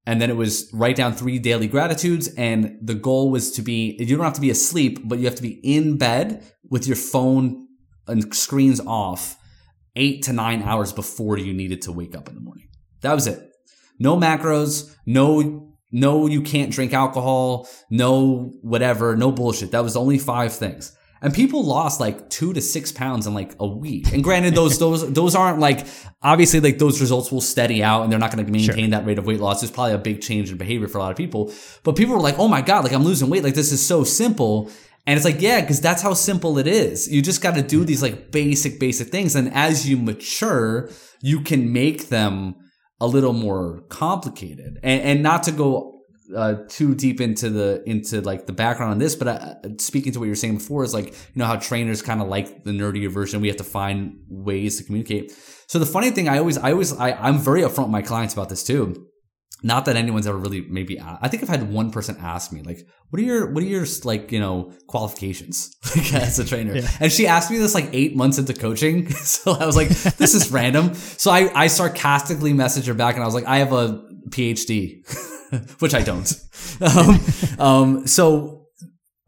[0.05, 2.29] And then it was write down three daily gratitudes.
[2.29, 5.35] And the goal was to be, you don't have to be asleep, but you have
[5.35, 7.67] to be in bed with your phone
[8.09, 9.37] and screens off
[9.95, 12.67] eight to nine hours before you needed to wake up in the morning.
[13.01, 13.39] That was it.
[13.99, 19.71] No macros, no, no, you can't drink alcohol, no whatever, no bullshit.
[19.71, 20.95] That was only five things.
[21.21, 24.13] And people lost like two to six pounds in like a week.
[24.13, 25.85] And granted, those those those aren't like
[26.21, 28.87] obviously like those results will steady out and they're not going to maintain sure.
[28.91, 29.59] that rate of weight loss.
[29.59, 31.51] There's probably a big change in behavior for a lot of people.
[31.83, 33.43] But people were like, "Oh my god, like I'm losing weight.
[33.43, 34.71] Like this is so simple."
[35.05, 37.11] And it's like, yeah, because that's how simple it is.
[37.11, 39.35] You just got to do these like basic, basic things.
[39.35, 40.89] And as you mature,
[41.21, 42.55] you can make them
[43.01, 44.79] a little more complicated.
[44.83, 46.01] And, and not to go
[46.35, 50.19] uh, too deep into the into like the background on this, but uh, speaking to
[50.19, 52.71] what you were saying before is like you know how trainers kind of like the
[52.71, 53.41] nerdier version.
[53.41, 55.31] We have to find ways to communicate.
[55.69, 58.33] So the funny thing, I always, I always, I, I'm very upfront with my clients
[58.33, 59.08] about this too.
[59.61, 60.97] Not that anyone's ever really maybe.
[60.97, 61.19] asked.
[61.21, 63.85] I think I've had one person ask me like, "What are your what are your
[64.03, 66.89] like you know qualifications like, as a trainer?" Yeah.
[66.99, 70.33] And she asked me this like eight months into coaching, so I was like, "This
[70.33, 73.73] is random." So I I sarcastically messaged her back and I was like, "I have
[73.73, 75.03] a PhD."
[75.79, 76.31] which I don't.
[76.81, 77.19] um,
[77.59, 78.67] um, so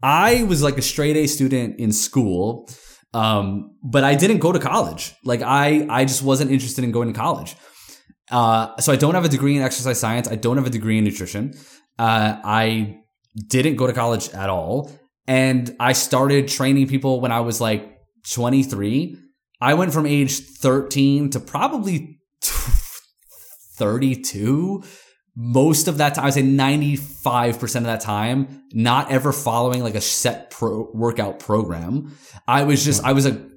[0.02, 2.68] I was like a straight A student in school,
[3.14, 5.14] um, but I didn't go to college.
[5.24, 7.56] Like I, I just wasn't interested in going to college.
[8.32, 10.26] Uh, so I don't have a degree in exercise science.
[10.26, 11.54] I don't have a degree in nutrition.
[11.98, 13.02] Uh, I
[13.46, 14.90] didn't go to college at all.
[15.28, 18.00] And I started training people when I was like
[18.32, 19.16] 23.
[19.60, 22.18] I went from age 13 to probably
[23.76, 24.82] 32
[25.34, 29.94] most of that time, I would say 95% of that time, not ever following like
[29.94, 32.16] a set pro workout program.
[32.46, 33.48] I was just, I was a,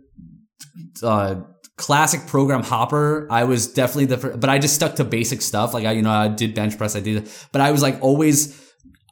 [1.03, 1.41] uh,
[1.77, 3.27] classic program hopper.
[3.29, 5.73] I was definitely the, first, but I just stuck to basic stuff.
[5.73, 8.61] Like I, you know, I did bench press, I did, but I was like always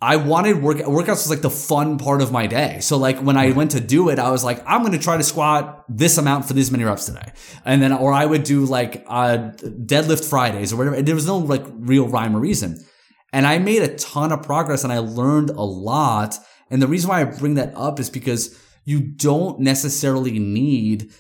[0.04, 2.80] I wanted work workouts was like the fun part of my day.
[2.82, 5.16] So like when I went to do it, I was like, I'm going to try
[5.16, 7.32] to squat this amount for this many reps today.
[7.64, 11.02] And then, or I would do like, uh, deadlift Fridays or whatever.
[11.02, 12.84] There was no like real rhyme or reason.
[13.32, 16.38] And I made a ton of progress and I learned a lot.
[16.70, 21.14] And the reason why I bring that up is because you don't necessarily need,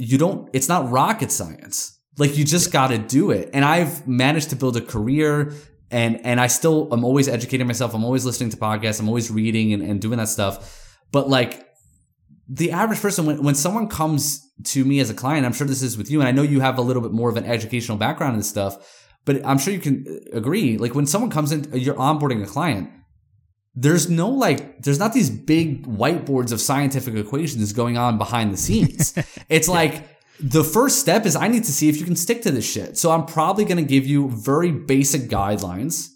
[0.00, 1.98] you don't, it's not rocket science.
[2.18, 3.50] Like you just got to do it.
[3.52, 5.52] And I've managed to build a career
[5.90, 7.94] and and I still I'm always educating myself.
[7.94, 9.00] I'm always listening to podcasts.
[9.00, 10.96] I'm always reading and, and doing that stuff.
[11.12, 11.66] But like
[12.48, 15.82] the average person, when when someone comes to me as a client, I'm sure this
[15.82, 17.98] is with you, and I know you have a little bit more of an educational
[17.98, 19.06] background in this stuff.
[19.24, 20.78] But I'm sure you can uh, agree.
[20.78, 22.90] Like when someone comes in, you're onboarding a client.
[23.74, 28.56] There's no like, there's not these big whiteboards of scientific equations going on behind the
[28.56, 29.14] scenes.
[29.48, 30.08] it's like
[30.42, 32.98] the first step is I need to see if you can stick to this shit.
[32.98, 36.08] So I'm probably going to give you very basic guidelines.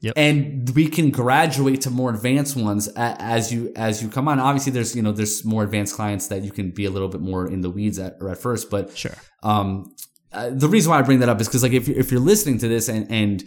[0.00, 0.14] Yep.
[0.16, 4.38] And we can graduate to more advanced ones as you as you come on.
[4.38, 7.20] Obviously, there's you know there's more advanced clients that you can be a little bit
[7.20, 8.70] more in the weeds at or at first.
[8.70, 9.16] But sure.
[9.42, 9.92] Um,
[10.32, 12.20] uh, the reason why I bring that up is because like if you're, if you're
[12.20, 13.42] listening to this and and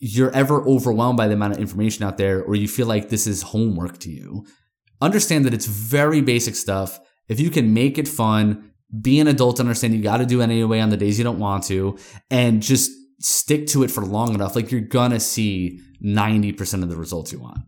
[0.00, 3.26] you're ever overwhelmed by the amount of information out there, or you feel like this
[3.26, 4.46] is homework to you,
[5.00, 6.98] understand that it's very basic stuff.
[7.28, 10.44] If you can make it fun, be an adult, understand you got to do it
[10.44, 11.98] anyway on the days you don't want to,
[12.30, 14.56] and just stick to it for long enough.
[14.56, 17.58] Like you're gonna see 90% of the results you want.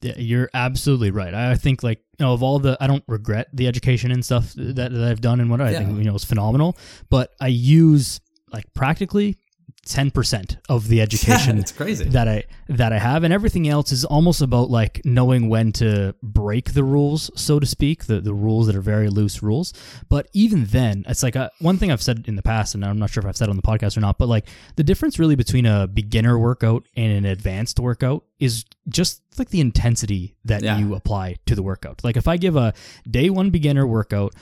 [0.00, 1.32] Yeah, you're absolutely right.
[1.32, 4.52] I think like you know of all the I don't regret the education and stuff
[4.54, 5.78] that, that I've done and what I yeah.
[5.78, 6.76] think you know is phenomenal,
[7.08, 8.20] but I use
[8.52, 9.38] like practically
[9.86, 12.04] 10% of the education it's crazy.
[12.04, 16.14] that I that I have and everything else is almost about like knowing when to
[16.22, 19.72] break the rules so to speak the the rules that are very loose rules
[20.08, 22.98] but even then it's like a, one thing I've said in the past and I'm
[22.98, 25.34] not sure if I've said on the podcast or not but like the difference really
[25.34, 30.78] between a beginner workout and an advanced workout is just like the intensity that yeah.
[30.78, 32.72] you apply to the workout like if I give a
[33.10, 34.32] day 1 beginner workout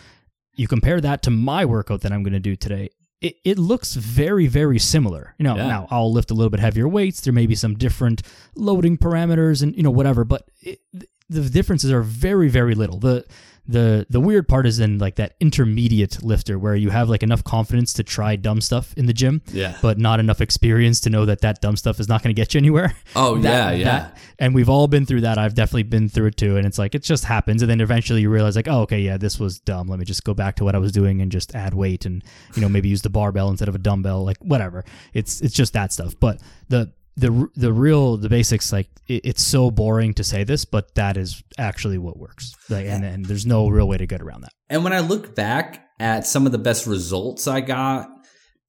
[0.55, 2.90] you compare that to my workout that I'm going to do today
[3.21, 5.35] it, it looks very, very similar.
[5.39, 5.67] You know, yeah.
[5.67, 7.21] now I'll lift a little bit heavier weights.
[7.21, 8.23] There may be some different
[8.55, 10.81] loading parameters and, you know, whatever, but it,
[11.29, 12.99] the differences are very, very little.
[12.99, 13.25] The,
[13.71, 17.45] the the weird part is in like that intermediate lifter where you have like enough
[17.45, 21.25] confidence to try dumb stuff in the gym, yeah, but not enough experience to know
[21.25, 22.95] that that dumb stuff is not going to get you anywhere.
[23.15, 23.85] Oh that, yeah, yeah.
[23.85, 25.39] That, and we've all been through that.
[25.39, 26.57] I've definitely been through it too.
[26.57, 29.17] And it's like it just happens, and then eventually you realize like, oh, okay, yeah,
[29.17, 29.87] this was dumb.
[29.87, 32.25] Let me just go back to what I was doing and just add weight and
[32.57, 34.85] you know maybe use the barbell instead of a dumbbell, like whatever.
[35.15, 36.15] It's it's just that stuff.
[36.19, 40.65] But the the the real the basics like it, it's so boring to say this
[40.65, 42.55] but that is actually what works.
[42.69, 44.53] Like and, and there's no real way to get around that.
[44.69, 48.09] And when i look back at some of the best results i got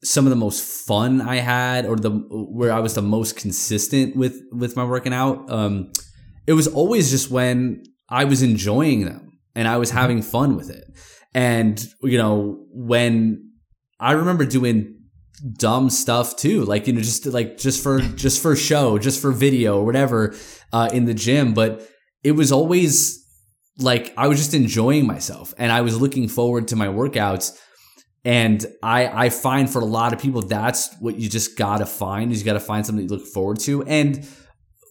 [0.03, 4.15] some of the most fun I had or the where I was the most consistent
[4.15, 5.91] with with my working out um
[6.47, 10.69] it was always just when I was enjoying them and I was having fun with
[10.69, 10.85] it.
[11.33, 13.51] And you know when
[13.99, 15.00] I remember doing
[15.57, 19.31] dumb stuff too like you know just like just for just for show just for
[19.31, 20.35] video or whatever
[20.71, 21.87] uh in the gym but
[22.23, 23.21] it was always
[23.79, 27.57] like I was just enjoying myself and I was looking forward to my workouts
[28.23, 32.31] and I I find for a lot of people that's what you just gotta find
[32.31, 34.27] is you gotta find something you look forward to and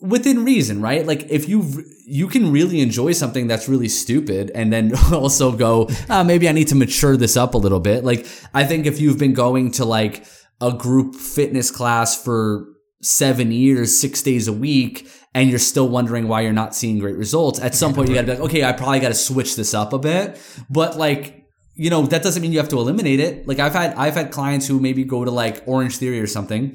[0.01, 1.07] within reason, right?
[1.07, 5.89] Like if you you can really enjoy something that's really stupid and then also go,
[6.09, 8.05] ah, maybe I need to mature this up a little bit.
[8.05, 10.25] Like I think if you've been going to like
[10.61, 12.67] a group fitness class for
[13.03, 17.17] seven years, six days a week, and you're still wondering why you're not seeing great
[17.17, 19.93] results, at some point you gotta be like, okay, I probably gotta switch this up
[19.93, 20.41] a bit.
[20.69, 21.41] But like
[21.81, 23.49] you know, that doesn't mean you have to eliminate it.
[23.49, 26.75] Like I've had I've had clients who maybe go to like Orange Theory or something,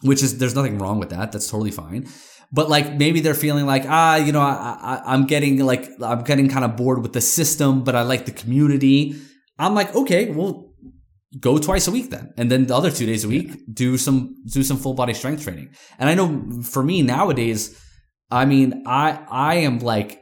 [0.00, 1.30] which is there's nothing wrong with that.
[1.30, 2.08] That's totally fine.
[2.50, 6.22] But like maybe they're feeling like ah, you know, I, I I'm getting like I'm
[6.22, 9.20] getting kind of bored with the system, but I like the community.
[9.58, 10.69] I'm like, okay, well,
[11.38, 14.34] go twice a week then, and then the other two days a week do some
[14.52, 15.70] do some full body strength training.
[15.98, 17.80] And I know for me nowadays,
[18.30, 20.20] I mean, I I am like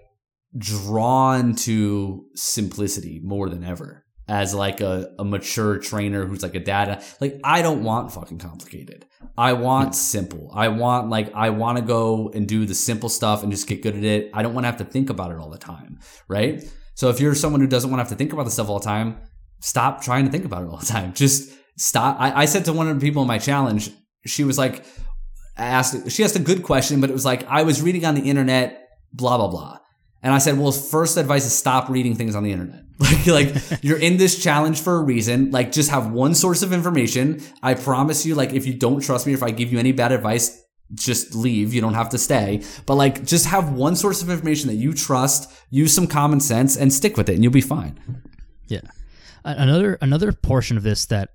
[0.57, 6.61] drawn to simplicity more than ever as like a, a mature trainer who's like a
[6.61, 9.07] data like i don't want fucking complicated.
[9.37, 9.93] I want hmm.
[9.93, 10.51] simple.
[10.53, 13.83] I want like i want to go and do the simple stuff and just get
[13.83, 14.31] good at it.
[14.35, 16.63] I don't want to have to think about it all the time right?
[16.95, 18.81] So if you're someone who doesn't want to have to think about the stuff all
[18.81, 19.19] the time
[19.61, 22.73] stop trying to think about it all the time just stop i, I said to
[22.73, 23.91] one of the people in my challenge
[24.27, 24.85] she was like
[25.57, 28.23] asked she asked a good question but it was like i was reading on the
[28.23, 29.79] internet blah blah blah
[30.23, 32.85] and I said, well, first advice is stop reading things on the internet.
[33.01, 35.53] Like, like you're in this challenge for a reason.
[35.53, 37.41] Like, just have one source of information.
[37.63, 40.11] I promise you, like, if you don't trust me, if I give you any bad
[40.11, 40.61] advice,
[40.95, 41.73] just leave.
[41.73, 42.65] You don't have to stay.
[42.87, 46.77] But like, just have one source of information that you trust, use some common sense
[46.77, 48.01] and stick with it and you'll be fine.
[48.67, 48.81] Yeah.
[49.45, 51.31] Another another portion of this that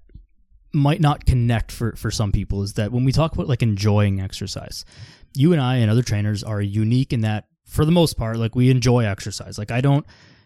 [0.73, 4.19] might not connect for for some people is that when we talk about like enjoying
[4.21, 4.85] exercise,
[5.35, 8.55] you and I and other trainers are unique in that for the most part, like
[8.55, 9.57] we enjoy exercise.
[9.57, 10.05] Like I don't,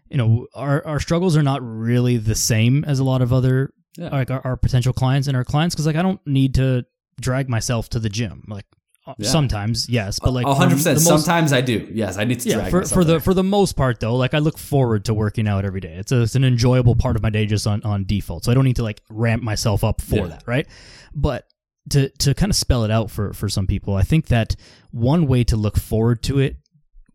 [0.09, 3.73] you know, our our struggles are not really the same as a lot of other
[3.97, 4.09] Yeah.
[4.09, 6.85] like our, our potential clients and our clients because like I don't need to
[7.19, 8.43] drag myself to the gym.
[8.47, 8.65] Like
[9.07, 9.29] Uh, yeah.
[9.29, 10.99] sometimes, yes, but like A hundred percent.
[10.99, 11.87] Sometimes I do.
[11.93, 13.19] Yes, I need to yeah, for, for the there.
[13.21, 15.93] for the most part though, like I look forward to working out every day.
[15.93, 18.43] It's a, it's an enjoyable part of my day just on on default.
[18.43, 20.27] So I don't need to like ramp myself up for Yeah.
[20.27, 20.67] that, right?
[21.15, 21.47] But
[21.91, 24.57] to to kind of spell it out for for some people, I think that
[24.91, 26.57] one way to look forward to it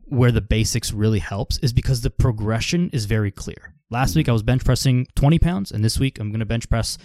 [0.04, 3.74] where the basics really helps is because the progression is very clear.
[3.90, 4.16] Last mm.
[4.16, 6.96] week I was bench pressing 20 pounds and this week I'm going to bench press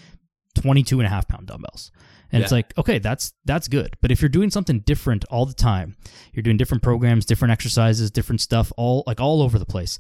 [0.56, 1.92] 22 and a half pound dumbbells.
[2.32, 3.96] And it's like, okay, that's that's good.
[4.02, 5.96] But if you're doing something different all the time,
[6.34, 9.98] you're doing different programs, different exercises, different stuff, all like all over the place.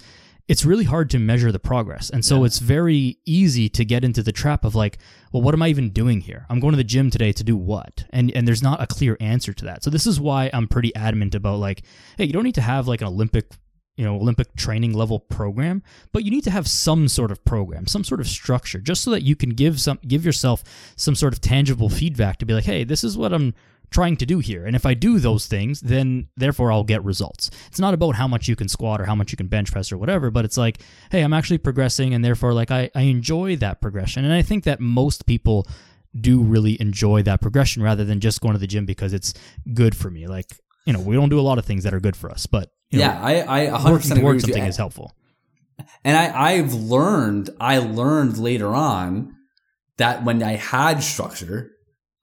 [0.48, 2.10] It's really hard to measure the progress.
[2.10, 2.46] And so Yeah.
[2.46, 4.98] it's very easy to get into the trap of like,
[5.34, 6.46] well, what am I even doing here?
[6.50, 8.06] I'm going to the gym today to do what?
[8.12, 9.84] And and there's not a clear answer to that.
[9.84, 11.84] So this is why I'm pretty adamant about like,
[12.18, 13.52] hey, you don't need to have like an Olympic
[13.98, 15.84] you know olympic training level program
[16.14, 19.12] but you need to have some sort of program some sort of structure just so
[19.12, 20.64] that you can give some give yourself
[20.96, 23.54] some sort of tangible feedback to be like hey this is what i'm
[23.90, 24.66] trying to do here.
[24.66, 27.50] And if i do those things then therefore i'll get results.
[27.68, 29.92] It's not about how much you can squat or how much you can bench press
[29.92, 30.82] or whatever but it's like
[31.12, 34.26] hey i'm actually progressing and therefore like i, I enjoy that progression.
[34.26, 35.68] And i think that most people
[36.20, 39.34] do really enjoy that progression rather than just going to the gym because it's
[39.74, 40.28] good for me.
[40.28, 40.52] Like
[40.86, 42.72] you know we don't do a lot of things that are good for us but
[42.91, 44.54] you know, yeah, I I a hundred working percent agree towards with you.
[44.54, 45.13] something is helpful.
[46.04, 49.36] And I, I've learned, I learned later on
[49.97, 51.71] that when I had structure,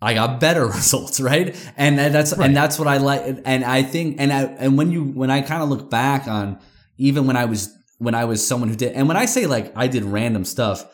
[0.03, 1.55] I got better results, right?
[1.77, 2.46] And that's, Right.
[2.46, 3.40] and that's what I like.
[3.44, 6.59] And I think, and I, and when you, when I kind of look back on
[6.98, 9.72] even when I was, when I was someone who did, and when I say like
[9.77, 10.85] I did random stuff,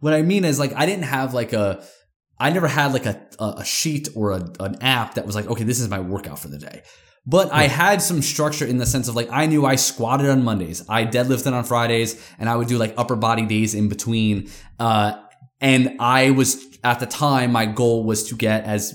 [0.00, 1.84] what I mean is like I didn't have like a,
[2.38, 5.46] I never had like a, a a sheet or a, an app that was like,
[5.46, 6.82] okay, this is my workout for the day.
[7.24, 10.42] But I had some structure in the sense of like I knew I squatted on
[10.42, 14.50] Mondays, I deadlifted on Fridays, and I would do like upper body days in between.
[14.80, 15.14] Uh,
[15.60, 18.92] and I was at the time my goal was to get as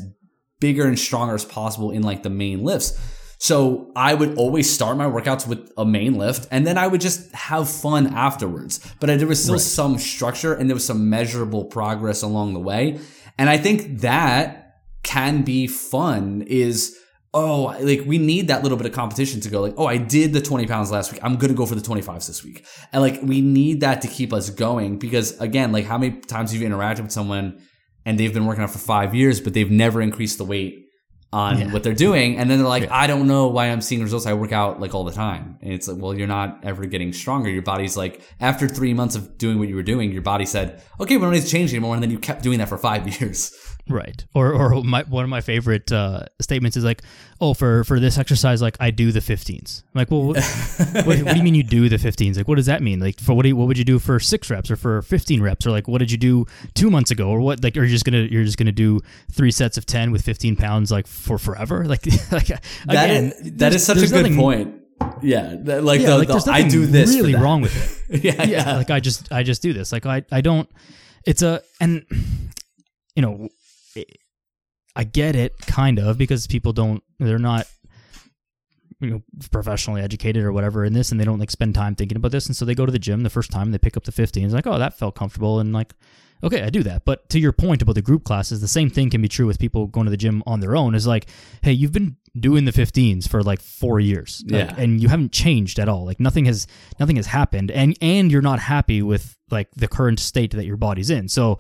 [0.60, 3.00] bigger and stronger as possible in like the main lifts.
[3.40, 7.00] So I would always start my workouts with a main lift and then I would
[7.02, 8.80] just have fun afterwards.
[9.00, 9.62] But there was still Right.
[9.62, 13.00] some structure and there was some measurable progress along the way.
[13.38, 16.98] And I think that can be fun is,
[17.34, 20.34] oh, like we need that little bit of competition to go like, oh, I did
[20.34, 21.22] the 20 pounds last week.
[21.24, 22.66] I'm going to go for the 25s this week.
[22.92, 26.52] And like we need that to keep us going because again, like how many times
[26.52, 27.62] have you interacted with someone
[28.06, 30.86] and they've been working out for five years, but they've never increased the weight
[31.34, 31.74] on yeah.
[31.74, 32.38] what they're doing.
[32.38, 32.96] And then they're like, yeah.
[32.96, 34.26] I don't know why I'm seeing results.
[34.26, 35.58] I work out like all the time.
[35.62, 37.50] And it's like, well, you're not ever getting stronger.
[37.50, 40.82] Your body's like, after three months of doing what you were doing, your body said,
[41.00, 41.96] okay, we don't need to change anymore.
[41.96, 43.52] And then you kept doing that for five years.
[43.90, 44.26] Right.
[44.34, 47.02] Or, or my, one of my favorite uh, statements is like,
[47.40, 49.84] oh, for, for this exercise, like I do the 15s.
[49.84, 50.38] I'm like, well, what,
[50.94, 52.38] what, what, do you mean you do the 15s?
[52.38, 53.00] Like, what does that mean?
[53.00, 55.42] Like, for what do you, what would you do for six reps or for 15
[55.42, 55.66] reps?
[55.66, 57.30] Or like, what did you do two months ago?
[57.30, 59.00] Or what, like, are you just going to, you're just going to do
[59.32, 61.86] three sets of 10 with 15 pounds, like for forever?
[61.98, 64.82] Like, like that again, is, that is such a good point.
[65.22, 68.24] Yeah, like yeah, the, like the, I do this really wrong with it.
[68.24, 69.92] yeah, yeah, yeah, like I just I just do this.
[69.92, 70.70] Like I I don't.
[71.26, 72.06] It's a and
[73.16, 73.50] you know
[74.98, 77.68] I get it, kind of, because people don't, they're not,
[79.00, 82.18] you know, professionally educated or whatever in this, and they don't like spend time thinking
[82.18, 84.06] about this, and so they go to the gym the first time, they pick up
[84.06, 85.94] the 15, it's like, oh, that felt comfortable, and like,
[86.44, 87.06] okay, I do that.
[87.06, 89.60] But to your point about the group classes, the same thing can be true with
[89.60, 90.96] people going to the gym on their own.
[90.96, 91.30] Is like,
[91.62, 95.32] hey, you've been doing the 15s for like four years, like, yeah, and you haven't
[95.32, 96.06] changed at all.
[96.06, 96.68] Like nothing has
[97.00, 100.78] nothing has happened, and and you're not happy with like the current state that your
[100.78, 101.28] body's in.
[101.28, 101.58] So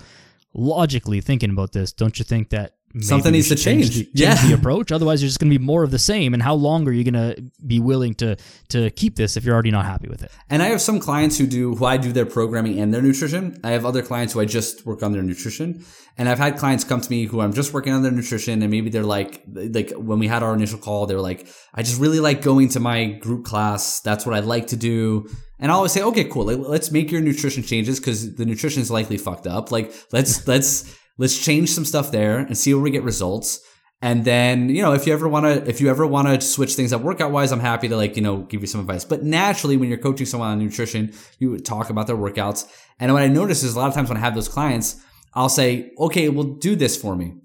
[0.54, 3.94] logically thinking about this, don't you think that something needs to change.
[3.94, 4.48] Change, the, change yeah.
[4.48, 4.92] the approach.
[4.92, 6.34] Otherwise, you're just going to be more of the same.
[6.34, 8.38] And how long are you going to be willing to
[8.70, 10.32] to keep this if you're already not happy with it?
[10.50, 13.60] And I have some clients who do who I do their programming and their nutrition.
[13.64, 15.86] I have other clients who I just work on their nutrition.
[16.18, 18.72] And I've had clients come to me who I'm just working on their nutrition, and
[18.72, 22.02] maybe they're like, like when we had our initial call, they were like, I just
[22.02, 24.00] really like going to my group class.
[24.02, 25.30] That's what I like to do.
[25.60, 26.46] And I always say, okay, cool.
[26.46, 29.72] Like, let's make your nutrition changes because the nutrition is likely fucked up.
[29.72, 33.62] Like, let's let's Let's change some stuff there and see where we get results.
[34.02, 36.76] And then, you know, if you ever want to, if you ever want to switch
[36.76, 39.04] things up workout wise, I'm happy to like, you know, give you some advice.
[39.04, 42.72] But naturally, when you're coaching someone on nutrition, you talk about their workouts.
[43.00, 45.02] And what I notice is a lot of times when I have those clients,
[45.34, 47.38] I'll say, okay, well, do this for me.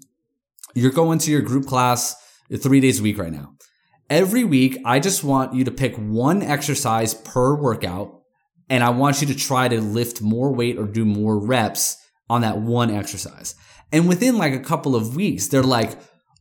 [0.75, 2.15] You're going to your group class
[2.55, 3.55] three days a week right now.
[4.09, 8.21] Every week, I just want you to pick one exercise per workout.
[8.69, 11.97] And I want you to try to lift more weight or do more reps
[12.29, 13.55] on that one exercise.
[13.91, 15.97] And within like a couple of weeks, they're like,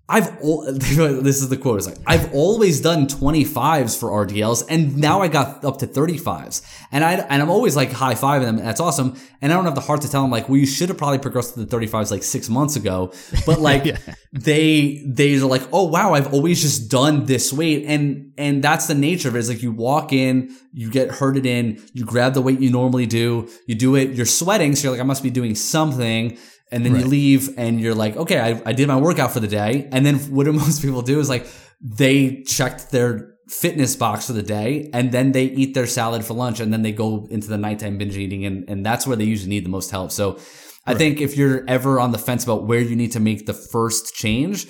[0.09, 1.79] I've this is the quote.
[1.79, 6.63] It's like I've always done 25s for RDLs, and now I got up to 35s,
[6.91, 8.57] and I and I'm always like high fiving them.
[8.57, 10.89] That's awesome, and I don't have the heart to tell them like, well, you should
[10.89, 13.13] have probably progressed to the 35s like six months ago.
[13.47, 13.99] But like yeah.
[14.33, 18.95] they they're like, oh wow, I've always just done this weight, and and that's the
[18.95, 19.39] nature of it.
[19.39, 23.07] Is like you walk in, you get herded in, you grab the weight you normally
[23.07, 26.39] do, you do it, you're sweating, so you're like, I must be doing something
[26.73, 27.03] and then right.
[27.03, 29.89] you leave and you're like, okay, I, I did my workout for the day.
[29.93, 31.47] And then what do most people do is like,
[31.81, 36.35] they checked their fitness box for the day and then they eat their salad for
[36.35, 39.25] lunch and then they go into the nighttime binge eating and, and that's where they
[39.25, 40.11] usually need the most help.
[40.11, 40.39] So
[40.87, 40.99] I right.
[40.99, 44.15] think if you're ever on the fence about where you need to make the first
[44.15, 44.67] change,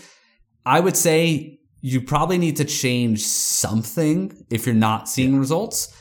[0.66, 5.38] I would say you probably need to change something if you're not seeing yeah.
[5.38, 5.96] results.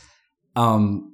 [0.55, 1.10] Um,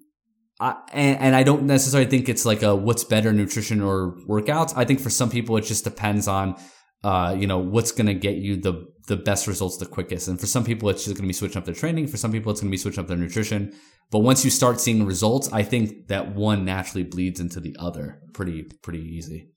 [0.59, 4.73] And, and I don't necessarily think it's like a what's better nutrition or workouts.
[4.75, 6.55] I think for some people it just depends on
[7.03, 10.27] uh, you know what's going to get you the the best results the quickest.
[10.27, 12.07] And for some people it's just going to be switching up their training.
[12.07, 13.73] For some people it's going to be switching up their nutrition.
[14.09, 18.21] But once you start seeing results, I think that one naturally bleeds into the other
[18.33, 19.49] pretty pretty easy.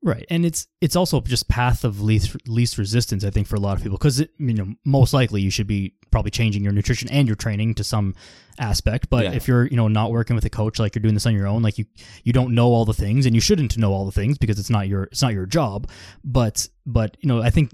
[0.00, 3.24] Right, and it's it's also just path of least least resistance.
[3.24, 5.66] I think for a lot of people, because it you know most likely you should
[5.66, 8.14] be probably changing your nutrition and your training to some
[8.58, 9.10] aspect.
[9.10, 9.32] But yeah.
[9.32, 11.46] if you're you know not working with a coach, like you're doing this on your
[11.46, 11.86] own, like you
[12.24, 14.70] you don't know all the things, and you shouldn't know all the things because it's
[14.70, 15.88] not your it's not your job.
[16.24, 17.70] But but you know I think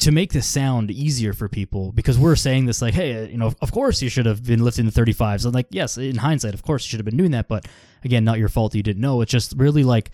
[0.00, 3.52] to make this sound easier for people because we're saying this like hey you know
[3.60, 6.62] of course you should have been lifting the 35s and like yes in hindsight of
[6.62, 7.66] course you should have been doing that but
[8.02, 10.10] again not your fault you didn't know it's just really like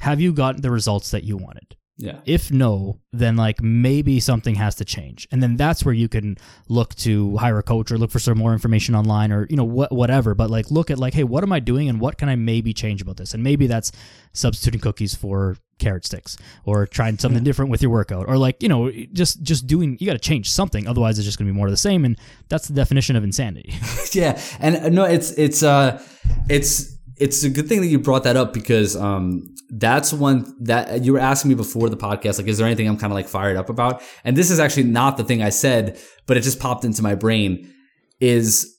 [0.00, 1.76] have you gotten the results that you wanted?
[1.98, 2.20] Yeah.
[2.24, 5.26] If no, then like maybe something has to change.
[5.32, 6.38] And then that's where you can
[6.68, 9.64] look to hire a coach or look for some more information online or, you know,
[9.64, 10.36] what, whatever.
[10.36, 12.72] But like look at like, hey, what am I doing and what can I maybe
[12.72, 13.34] change about this?
[13.34, 13.90] And maybe that's
[14.32, 18.68] substituting cookies for carrot sticks or trying something different with your workout or like, you
[18.68, 20.86] know, just, just doing, you got to change something.
[20.86, 22.04] Otherwise it's just going to be more of the same.
[22.04, 22.16] And
[22.48, 23.74] that's the definition of insanity.
[24.12, 24.40] yeah.
[24.60, 26.00] And uh, no, it's, it's, uh,
[26.48, 31.04] it's, it's a good thing that you brought that up because um, that's one that
[31.04, 33.28] you were asking me before the podcast like is there anything i'm kind of like
[33.28, 34.02] fired up about?
[34.24, 37.14] And this is actually not the thing i said but it just popped into my
[37.14, 37.72] brain
[38.20, 38.76] is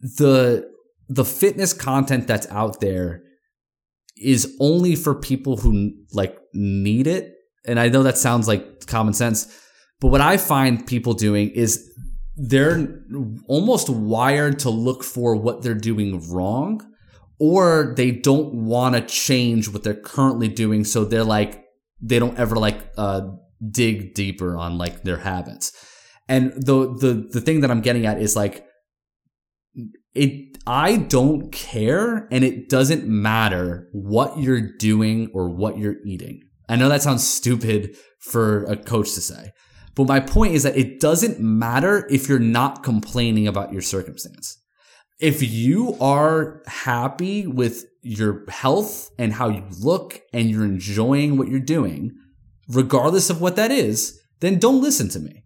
[0.00, 0.68] the
[1.08, 3.22] the fitness content that's out there
[4.16, 7.34] is only for people who like need it.
[7.66, 9.46] And i know that sounds like common sense
[10.00, 11.86] but what i find people doing is
[12.36, 13.02] they're
[13.46, 16.80] almost wired to look for what they're doing wrong
[17.40, 20.84] or they don't want to change what they're currently doing.
[20.84, 21.64] So they're like,
[22.00, 23.22] they don't ever like, uh,
[23.70, 25.72] dig deeper on like their habits.
[26.28, 28.66] And the, the, the thing that I'm getting at is like,
[30.14, 36.42] it, I don't care and it doesn't matter what you're doing or what you're eating.
[36.68, 39.52] I know that sounds stupid for a coach to say,
[39.94, 44.59] but my point is that it doesn't matter if you're not complaining about your circumstance.
[45.20, 51.48] If you are happy with your health and how you look and you're enjoying what
[51.48, 52.12] you're doing,
[52.68, 55.44] regardless of what that is, then don't listen to me.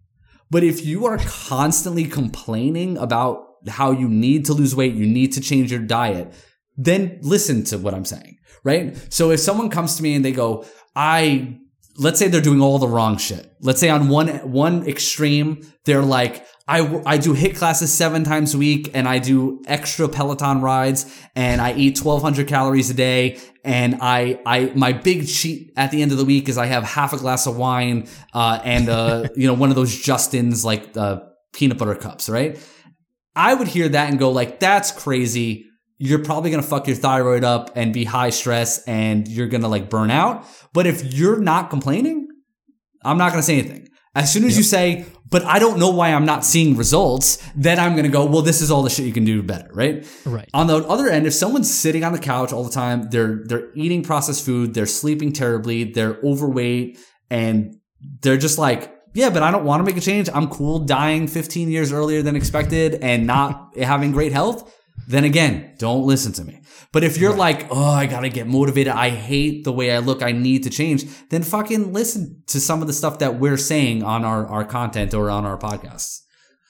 [0.49, 5.33] But if you are constantly complaining about how you need to lose weight, you need
[5.33, 6.33] to change your diet,
[6.77, 8.95] then listen to what I'm saying, right?
[9.11, 10.65] So if someone comes to me and they go,
[10.95, 11.59] I
[11.97, 13.51] let's say they're doing all the wrong shit.
[13.61, 18.55] Let's say on one one extreme, they're like, I, I do HIIT classes seven times
[18.55, 21.05] a week and I do extra Peloton rides
[21.35, 23.39] and I eat 1200 calories a day.
[23.63, 26.83] And I, I, my big cheat at the end of the week is I have
[26.83, 30.95] half a glass of wine, uh, and, uh, you know, one of those Justin's like,
[30.97, 31.21] uh,
[31.53, 32.59] peanut butter cups, right?
[33.35, 35.65] I would hear that and go like, that's crazy
[35.97, 39.61] you're probably going to fuck your thyroid up and be high stress and you're going
[39.61, 40.45] to like burn out.
[40.73, 42.27] But if you're not complaining,
[43.03, 43.87] I'm not going to say anything.
[44.13, 44.57] As soon as yep.
[44.57, 48.11] you say, but I don't know why I'm not seeing results, then I'm going to
[48.11, 50.05] go, well, this is all the shit you can do better, right?
[50.25, 50.49] Right.
[50.53, 53.71] On the other end, if someone's sitting on the couch all the time, they're, they're
[53.73, 56.99] eating processed food, they're sleeping terribly, they're overweight,
[57.29, 57.75] and
[58.21, 60.29] they're just like, yeah, but I don't want to make a change.
[60.33, 64.71] I'm cool dying 15 years earlier than expected and not having great health
[65.07, 66.61] then again, don't listen to me.
[66.95, 67.59] But if you're right.
[67.59, 68.93] like, oh, I gotta get motivated.
[68.93, 70.23] I hate the way I look.
[70.23, 71.03] I need to change.
[71.27, 75.13] Then fucking listen to some of the stuff that we're saying on our, our content
[75.13, 76.21] or on our podcasts.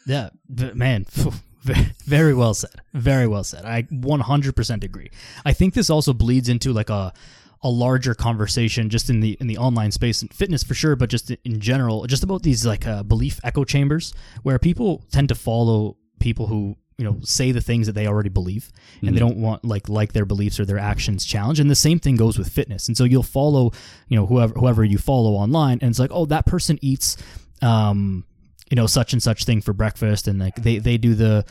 [0.07, 1.05] Yeah, man,
[2.05, 2.71] very well said.
[2.95, 3.65] Very well said.
[3.65, 5.11] I 100% agree.
[5.45, 7.13] I think this also bleeds into like a
[7.61, 11.11] a larger conversation just in the in the online space and fitness for sure, but
[11.11, 14.11] just in general, just about these like uh, belief echo chambers
[14.41, 18.30] where people tend to follow people who you know say the things that they already
[18.30, 19.16] believe and mm-hmm.
[19.16, 22.16] they don't want like like their beliefs or their actions challenged and the same thing
[22.16, 23.72] goes with fitness and so you'll follow
[24.08, 27.18] you know whoever whoever you follow online and it's like oh that person eats
[27.62, 28.26] um
[28.70, 31.46] you know such and such thing for breakfast and like they they do the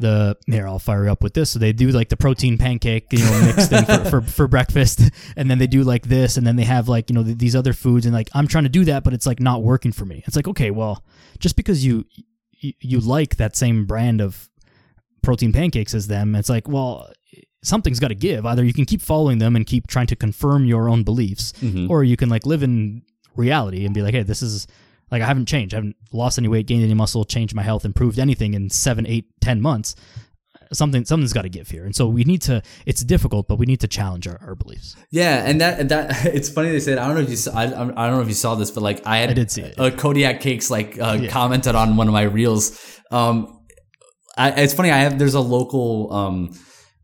[0.00, 1.50] the here I'll fire up with this.
[1.50, 5.02] So they do like the protein pancake, you know, mix thing for, for, for breakfast,
[5.36, 7.72] and then they do like this, and then they have like you know these other
[7.72, 10.24] foods, and like I'm trying to do that, but it's like not working for me.
[10.26, 11.04] It's like okay, well,
[11.38, 12.06] just because you
[12.60, 14.48] you, you like that same brand of
[15.22, 16.34] protein pancakes as them.
[16.34, 17.10] It's like, well,
[17.62, 18.46] something's got to give.
[18.46, 21.90] Either you can keep following them and keep trying to confirm your own beliefs, mm-hmm.
[21.90, 23.02] or you can like live in
[23.36, 24.66] reality and be like, hey, this is
[25.10, 25.74] like I haven't changed.
[25.74, 29.06] I haven't lost any weight, gained any muscle, changed my health, improved anything in seven,
[29.06, 29.94] eight, ten months.
[30.72, 32.62] Something something's got to give here, and so we need to.
[32.86, 34.94] It's difficult, but we need to challenge our, our beliefs.
[35.10, 36.96] Yeah, and that that it's funny they said.
[36.98, 38.82] I don't know if you saw, I, I don't know if you saw this, but
[38.82, 39.74] like I had I did see it.
[39.76, 41.28] Uh, Kodiak Cakes like uh, yeah.
[41.28, 43.00] commented on one of my reels.
[43.10, 43.59] Um,
[44.40, 44.90] I, it's funny.
[44.90, 46.58] I have there's a local um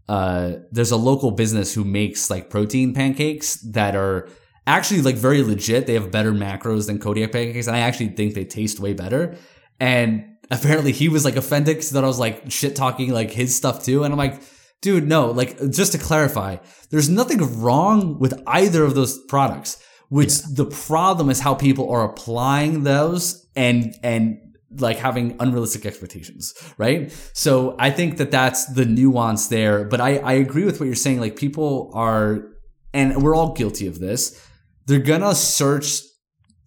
[0.08, 4.28] uh there's a local business who makes like protein pancakes that are
[4.66, 5.86] actually like very legit.
[5.86, 9.36] They have better macros than Kodiak pancakes, and I actually think they taste way better.
[9.78, 13.84] And apparently, he was like offended because I was like shit talking like his stuff
[13.84, 14.40] too, and I'm like.
[14.82, 16.58] Dude, no, like just to clarify,
[16.90, 19.82] there's nothing wrong with either of those products.
[20.10, 20.44] Which yeah.
[20.52, 27.12] the problem is how people are applying those and and like having unrealistic expectations, right?
[27.32, 29.84] So I think that that's the nuance there.
[29.84, 31.20] But I, I agree with what you're saying.
[31.20, 32.48] Like people are,
[32.92, 34.42] and we're all guilty of this.
[34.86, 36.00] They're gonna search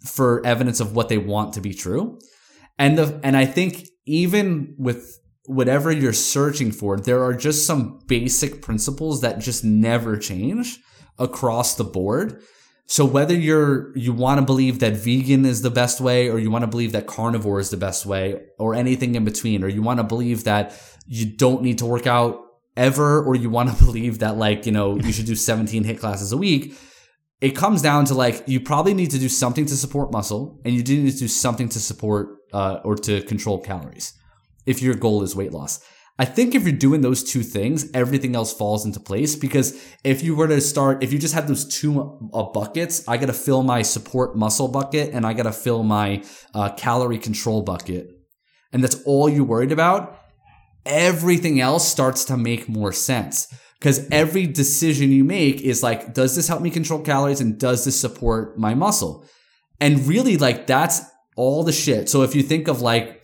[0.06, 2.20] for evidence of what they want to be true.
[2.78, 8.00] And the, and I think even with whatever you're searching for, there are just some
[8.08, 10.80] basic principles that just never change
[11.18, 12.42] across the board
[12.90, 16.50] so whether you're you want to believe that vegan is the best way or you
[16.50, 19.82] want to believe that carnivore is the best way or anything in between or you
[19.82, 20.74] want to believe that
[21.06, 24.72] you don't need to work out ever or you want to believe that like, you
[24.72, 26.74] know, you should do 17 HIIT classes a week,
[27.42, 30.74] it comes down to like you probably need to do something to support muscle and
[30.74, 34.14] you do need to do something to support uh, or to control calories
[34.66, 35.80] if your goal is weight loss.
[36.20, 40.22] I think if you're doing those two things, everything else falls into place because if
[40.22, 43.34] you were to start, if you just had those two uh, buckets, I got to
[43.34, 46.22] fill my support muscle bucket and I got to fill my
[46.54, 48.10] uh, calorie control bucket.
[48.74, 50.20] And that's all you're worried about.
[50.86, 53.48] Everything else starts to make more sense
[53.80, 57.86] because every decision you make is like, does this help me control calories and does
[57.86, 59.26] this support my muscle?
[59.80, 61.00] And really like that's
[61.38, 62.10] all the shit.
[62.10, 63.19] So if you think of like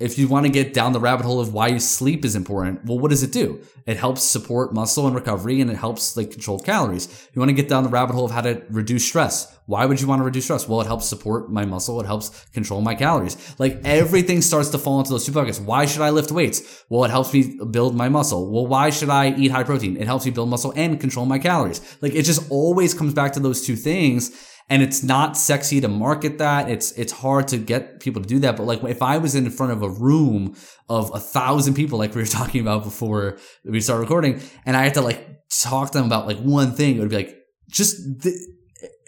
[0.00, 2.84] if you want to get down the rabbit hole of why you sleep is important,
[2.84, 3.60] well, what does it do?
[3.84, 7.28] It helps support muscle and recovery and it helps like control calories.
[7.34, 9.52] You want to get down the rabbit hole of how to reduce stress.
[9.66, 10.68] Why would you want to reduce stress?
[10.68, 12.00] Well, it helps support my muscle.
[12.00, 13.56] It helps control my calories.
[13.58, 15.58] Like everything starts to fall into those two buckets.
[15.58, 16.84] Why should I lift weights?
[16.88, 18.52] Well, it helps me build my muscle.
[18.52, 19.96] Well, why should I eat high protein?
[19.96, 21.80] It helps me build muscle and control my calories.
[22.00, 24.30] Like it just always comes back to those two things
[24.70, 26.68] and it's not sexy to market that.
[26.68, 28.56] It's it's hard to get people to do that.
[28.56, 30.56] But like if I was in front of a room
[30.88, 34.84] of a thousand people, like we were talking about before we started recording, and I
[34.84, 37.36] had to like talk to them about like one thing, it would be like
[37.70, 38.00] just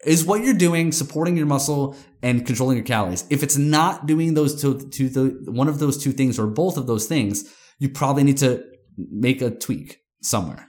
[0.05, 3.25] is what you're doing supporting your muscle and controlling your calories.
[3.31, 6.77] If it's not doing those two, two the, one of those two things or both
[6.77, 7.45] of those things,
[7.79, 8.65] you probably need to
[8.97, 10.67] make a tweak somewhere.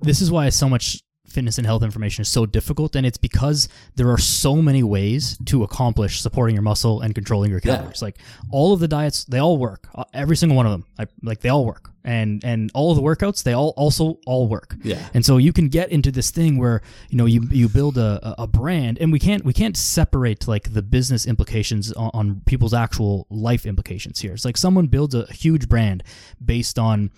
[0.00, 1.00] This is why so much
[1.32, 5.36] fitness and health information is so difficult and it's because there are so many ways
[5.46, 8.00] to accomplish supporting your muscle and controlling your calories.
[8.00, 8.06] Yeah.
[8.06, 8.18] like
[8.50, 9.88] all of the diets they all work.
[9.94, 10.84] Uh, every single one of them.
[10.98, 11.90] I, like they all work.
[12.04, 14.74] And and all of the workouts they all also all work.
[14.82, 15.08] Yeah.
[15.14, 18.34] And so you can get into this thing where you know you you build a,
[18.38, 22.74] a brand and we can't we can't separate like the business implications on, on people's
[22.74, 24.32] actual life implications here.
[24.32, 26.02] It's like someone builds a huge brand
[26.44, 27.10] based on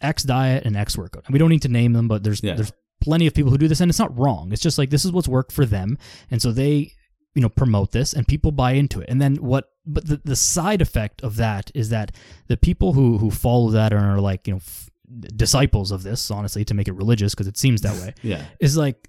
[0.00, 1.24] X diet and X workout.
[1.26, 2.54] And we don't need to name them, but there's yeah.
[2.54, 4.52] there's plenty of people who do this and it's not wrong.
[4.52, 5.98] It's just like this is what's worked for them.
[6.30, 6.92] And so they,
[7.34, 9.08] you know, promote this and people buy into it.
[9.08, 12.12] And then what but the, the side effect of that is that
[12.48, 14.90] the people who who follow that and are like, you know, f-
[15.36, 18.14] disciples of this, honestly, to make it religious because it seems that way.
[18.22, 18.44] yeah.
[18.60, 19.08] Is like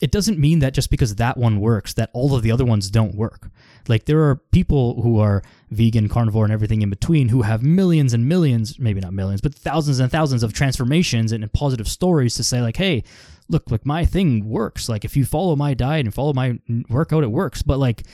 [0.00, 2.90] it doesn't mean that just because that one works that all of the other ones
[2.90, 3.48] don't work.
[3.88, 8.12] Like there are people who are vegan, carnivore, and everything in between who have millions
[8.12, 12.42] and millions, maybe not millions, but thousands and thousands of transformations and, positive stories to
[12.42, 13.04] say like, hey,
[13.48, 14.88] look, like my thing works.
[14.88, 16.58] Like if you follow my diet and follow my
[16.88, 17.62] workout, it works.
[17.62, 18.04] But like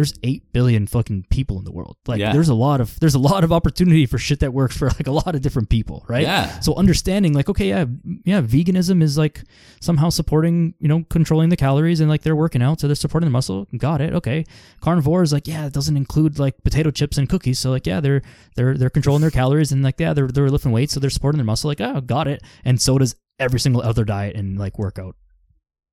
[0.00, 1.98] there's eight billion fucking people in the world.
[2.06, 2.32] Like yeah.
[2.32, 5.06] there's a lot of there's a lot of opportunity for shit that works for like
[5.06, 6.22] a lot of different people, right?
[6.22, 6.58] Yeah.
[6.60, 7.84] So understanding like, okay, yeah,
[8.24, 9.42] yeah, veganism is like
[9.82, 13.26] somehow supporting, you know, controlling the calories and like they're working out, so they're supporting
[13.26, 13.66] the muscle.
[13.76, 14.14] Got it.
[14.14, 14.46] Okay.
[14.80, 17.58] Carnivore is like, yeah, it doesn't include like potato chips and cookies.
[17.58, 18.22] So like, yeah, they're
[18.56, 21.36] they're they're controlling their calories and like, yeah, they're they're lifting weights, so they're supporting
[21.36, 21.68] their muscle.
[21.68, 22.42] Like, oh, got it.
[22.64, 25.14] And so does every single other diet and like workout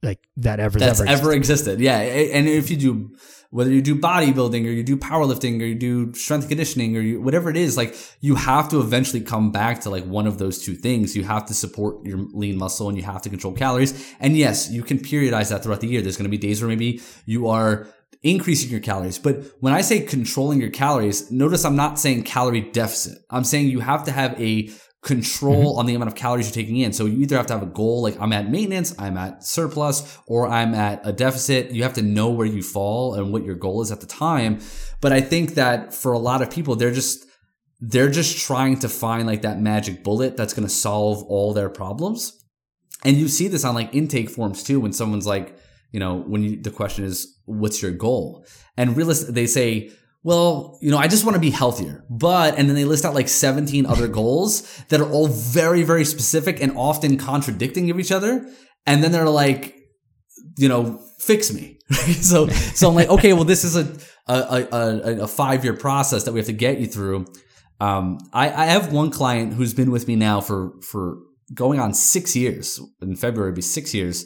[0.04, 1.24] like that ever that's ever existed.
[1.24, 1.80] ever existed.
[1.80, 3.16] Yeah, and if you do
[3.50, 7.22] whether you do bodybuilding or you do powerlifting or you do strength conditioning or you,
[7.22, 10.64] whatever it is, like you have to eventually come back to like one of those
[10.64, 11.16] two things.
[11.16, 14.14] You have to support your lean muscle and you have to control calories.
[14.20, 16.02] And yes, you can periodize that throughout the year.
[16.02, 17.88] There's going to be days where maybe you are
[18.22, 19.18] increasing your calories.
[19.18, 23.20] But when I say controlling your calories, notice I'm not saying calorie deficit.
[23.30, 24.70] I'm saying you have to have a
[25.08, 25.80] control mm-hmm.
[25.80, 26.94] on the amount of calories you're taking in.
[26.94, 30.20] So you either have to have a goal, like I'm at maintenance, I'm at surplus,
[30.28, 31.72] or I'm at a deficit.
[31.72, 34.60] You have to know where you fall and what your goal is at the time.
[35.02, 37.26] But I think that for a lot of people, they're just,
[37.80, 41.70] they're just trying to find like that magic bullet that's going to solve all their
[41.70, 42.34] problems.
[43.06, 45.58] And you see this on like intake forms too, when someone's like,
[45.92, 48.46] you know, when you, the question is, what's your goal?
[48.76, 49.92] And realist, they say,
[50.24, 52.04] well, you know, I just want to be healthier.
[52.10, 56.06] But, and then they list out like 17 other goals that are all very, very
[56.06, 58.46] specific and often contradicting of each other.
[58.86, 59.76] And then they're like,
[60.58, 61.80] you know, fix me.
[62.22, 63.98] so, so I'm like, okay, well, this is a,
[64.28, 67.26] a, a, a five year process that we have to get you through.
[67.80, 71.20] Um, I, I have one client who's been with me now for, for
[71.54, 72.80] going on six years.
[73.02, 74.26] In February, be six years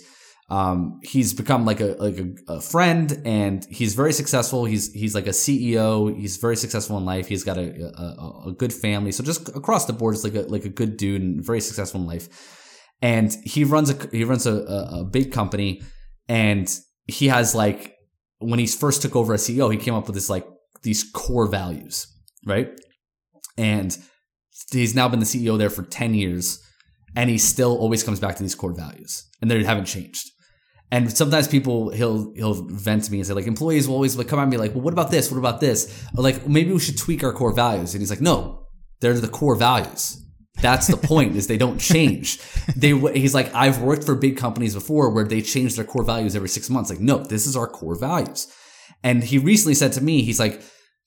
[0.51, 4.65] um, he's become like a like a, a, friend, and he's very successful.
[4.65, 6.13] He's he's like a CEO.
[6.13, 7.27] He's very successful in life.
[7.27, 9.13] He's got a, a, a good family.
[9.13, 12.01] So just across the board, it's like a like a good dude and very successful
[12.01, 12.27] in life.
[13.01, 15.83] And he runs a he runs a, a big company,
[16.27, 16.69] and
[17.07, 17.95] he has like
[18.39, 20.45] when he first took over as CEO, he came up with this like
[20.83, 22.13] these core values,
[22.45, 22.77] right?
[23.57, 23.97] And
[24.69, 26.61] he's now been the CEO there for ten years,
[27.15, 30.30] and he still always comes back to these core values, and they haven't changed.
[30.91, 34.39] And sometimes people he'll he'll vent to me and say like employees will always come
[34.39, 35.31] at me like well what about this?
[35.31, 36.05] What about this?
[36.17, 37.93] Or like maybe we should tweak our core values.
[37.93, 38.67] And he's like no
[38.99, 40.21] they're the core values.
[40.61, 42.39] That's the point is they don't change.
[42.75, 46.35] They he's like I've worked for big companies before where they change their core values
[46.35, 46.89] every six months.
[46.89, 48.47] Like no this is our core values.
[49.01, 50.61] And he recently said to me he's like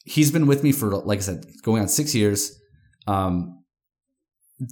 [0.05, 2.59] he's been with me for like I said going on six years.
[3.07, 3.63] Um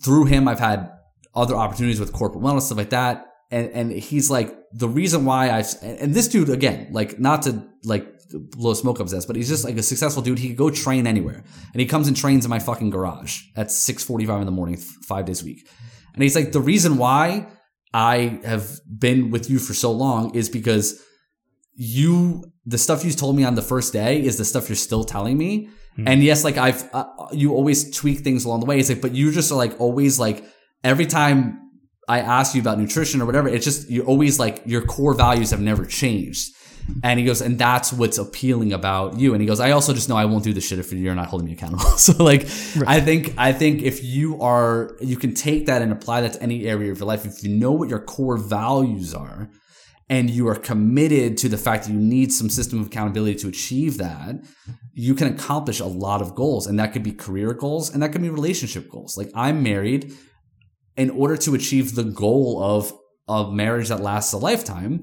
[0.03, 0.91] through him I've had
[1.35, 5.51] other opportunities with corporate wellness stuff like that and and he's like the reason why
[5.51, 9.37] I and this dude again like not to like blow smoke up his ass, but
[9.37, 10.39] he's just like a successful dude.
[10.39, 13.71] He could go train anywhere, and he comes and trains in my fucking garage at
[13.71, 15.69] six forty five in the morning, five days a week.
[16.15, 17.47] And he's like the reason why
[17.95, 21.03] I have been with you for so long is because
[21.75, 25.05] you the stuff you told me on the first day is the stuff you're still
[25.05, 25.69] telling me.
[26.07, 28.79] And yes, like I've uh, you always tweak things along the way.
[28.79, 30.43] It's like, but you just are like always like
[30.83, 31.59] every time
[32.09, 35.51] I ask you about nutrition or whatever, it's just you're always like your core values
[35.51, 36.53] have never changed.
[37.03, 39.35] And he goes, and that's what's appealing about you.
[39.35, 41.29] And he goes, I also just know I won't do this shit if you're not
[41.29, 41.85] holding me accountable.
[41.97, 42.43] so like,
[42.87, 46.43] I think, I think if you are, you can take that and apply that to
[46.43, 47.25] any area of your life.
[47.25, 49.49] If you know what your core values are
[50.09, 53.49] and you are committed to the fact that you need some system of accountability to
[53.49, 54.37] achieve that,
[54.93, 56.67] you can accomplish a lot of goals.
[56.67, 59.17] And that could be career goals and that could be relationship goals.
[59.17, 60.13] Like I'm married
[60.97, 62.93] in order to achieve the goal of
[63.29, 65.03] a marriage that lasts a lifetime,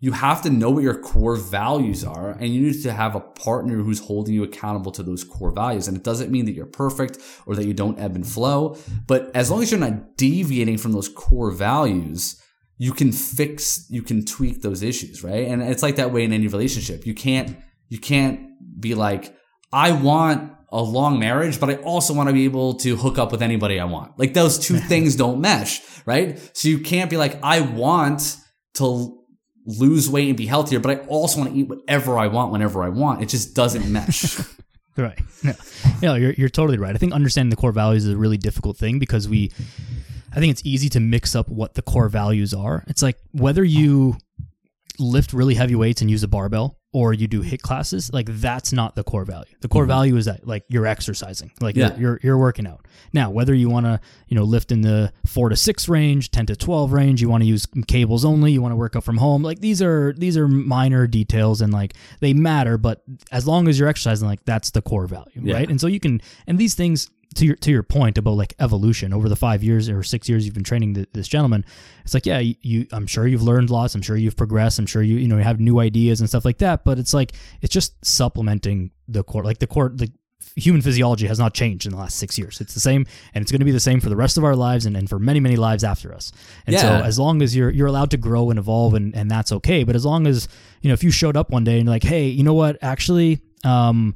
[0.00, 3.20] you have to know what your core values are and you need to have a
[3.20, 5.88] partner who's holding you accountable to those core values.
[5.88, 8.76] And it doesn't mean that you're perfect or that you don't ebb and flow,
[9.06, 12.40] but as long as you're not deviating from those core values,
[12.76, 15.48] you can fix, you can tweak those issues, right?
[15.48, 17.04] And it's like that way in any relationship.
[17.04, 17.56] You can't,
[17.88, 18.48] you can't
[18.80, 19.36] be like,
[19.72, 23.32] I want a long marriage, but I also want to be able to hook up
[23.32, 24.18] with anybody I want.
[24.18, 26.38] Like those two things don't mesh, right?
[26.54, 28.36] So you can't be like, I want
[28.74, 29.18] to
[29.66, 32.82] lose weight and be healthier, but I also want to eat whatever I want whenever
[32.82, 33.22] I want.
[33.22, 34.38] It just doesn't mesh.
[34.98, 35.20] Right.
[35.44, 35.52] No,
[36.02, 36.92] no you're, you're totally right.
[36.92, 39.52] I think understanding the core values is a really difficult thing because we,
[40.32, 42.84] I think it's easy to mix up what the core values are.
[42.88, 44.16] It's like whether you
[44.98, 48.72] lift really heavy weights and use a barbell or you do HIIT classes, like that's
[48.72, 49.54] not the core value.
[49.60, 49.88] The core mm-hmm.
[49.88, 51.90] value is that like you're exercising, like Yeah.
[51.90, 52.86] you're, you're you're working out.
[53.12, 56.46] Now, whether you want to you know lift in the four to six range, ten
[56.46, 59.18] to twelve range, you want to use cables only, you want to work out from
[59.18, 63.68] home, like these are these are minor details and like they matter, but as long
[63.68, 65.54] as you're exercising, like that's the core value, Yeah.
[65.56, 65.68] right?
[65.68, 69.12] And so you can and these things to your to your point about like evolution
[69.12, 71.64] over the five years or six years you've been training th- this gentleman,
[72.04, 73.94] it's like yeah, you, you I'm sure you've learned lots.
[73.94, 74.78] I'm sure you've progressed.
[74.78, 76.84] I'm sure you you know you have new ideas and stuff like that.
[76.84, 80.10] But it's like it's just supplementing the core, like the core the
[80.56, 82.60] human physiology has not changed in the last six years.
[82.60, 84.56] It's the same, and it's going to be the same for the rest of our
[84.56, 86.32] lives and, and for many many lives after us.
[86.66, 89.52] And so as long as you're you're allowed to grow and evolve and and that's
[89.52, 89.84] okay.
[89.84, 90.48] But as long as
[90.80, 92.78] you know if you showed up one day and you're like hey you know what
[92.82, 94.14] actually um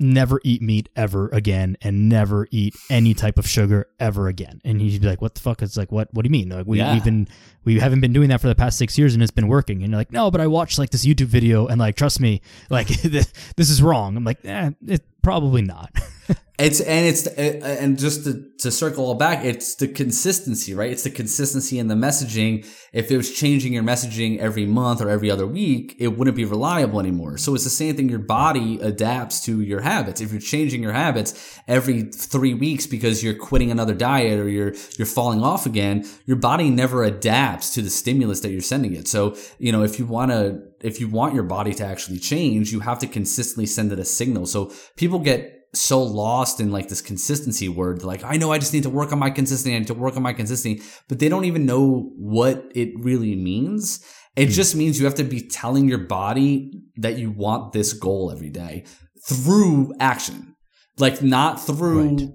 [0.00, 4.60] never eat meat ever again and never eat any type of sugar ever again.
[4.64, 5.62] And he'd be like, what the fuck?
[5.62, 6.48] It's like, what, what do you mean?
[6.48, 6.94] Like we, Yeah.
[6.94, 7.28] we've been,
[7.64, 9.82] we haven't been doing that for the past six years and it's been working.
[9.82, 12.40] And you're like, no, but I watched like this YouTube video and like, trust me,
[12.70, 14.16] like this is wrong.
[14.16, 15.92] I'm like, eh, it probably not.
[16.60, 20.90] It's and it's uh, and just to, to circle all back, it's the consistency, right?
[20.90, 22.66] It's the consistency in the messaging.
[22.92, 26.44] If it was changing your messaging every month or every other week, it wouldn't be
[26.44, 27.38] reliable anymore.
[27.38, 28.10] So it's the same thing.
[28.10, 30.20] Your body adapts to your habits.
[30.20, 34.74] If you're changing your habits every three weeks because you're quitting another diet or you're
[34.98, 39.08] you're falling off again, your body never adapts to the stimulus that you're sending it.
[39.08, 42.70] So you know if you want to if you want your body to actually change,
[42.70, 44.44] you have to consistently send it a signal.
[44.44, 48.02] So people get so lost in like this consistency word.
[48.02, 49.74] Like, I know I just need to work on my consistency.
[49.74, 53.36] I need to work on my consistency, but they don't even know what it really
[53.36, 54.04] means.
[54.36, 54.52] It hmm.
[54.52, 58.50] just means you have to be telling your body that you want this goal every
[58.50, 58.84] day
[59.28, 60.56] through action.
[60.98, 62.28] Like not through Right.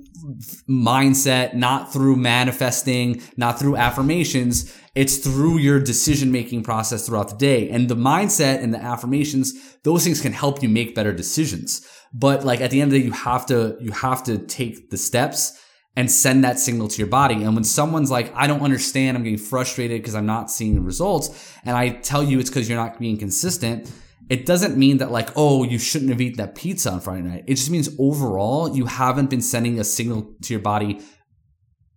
[0.68, 4.74] mindset, not through manifesting, not through affirmations.
[4.96, 7.70] It's through your decision making process throughout the day.
[7.70, 11.86] And the mindset and the affirmations, those things can help you make better decisions.
[12.18, 14.90] But like at the end of the day, you have to, you have to take
[14.90, 15.62] the steps
[15.98, 17.44] and send that signal to your body.
[17.44, 20.82] And when someone's like, I don't understand, I'm getting frustrated because I'm not seeing the
[20.82, 21.54] results.
[21.66, 23.92] And I tell you it's because you're not being consistent.
[24.30, 27.44] It doesn't mean that like, oh, you shouldn't have eaten that pizza on Friday night.
[27.48, 31.02] It just means overall, you haven't been sending a signal to your body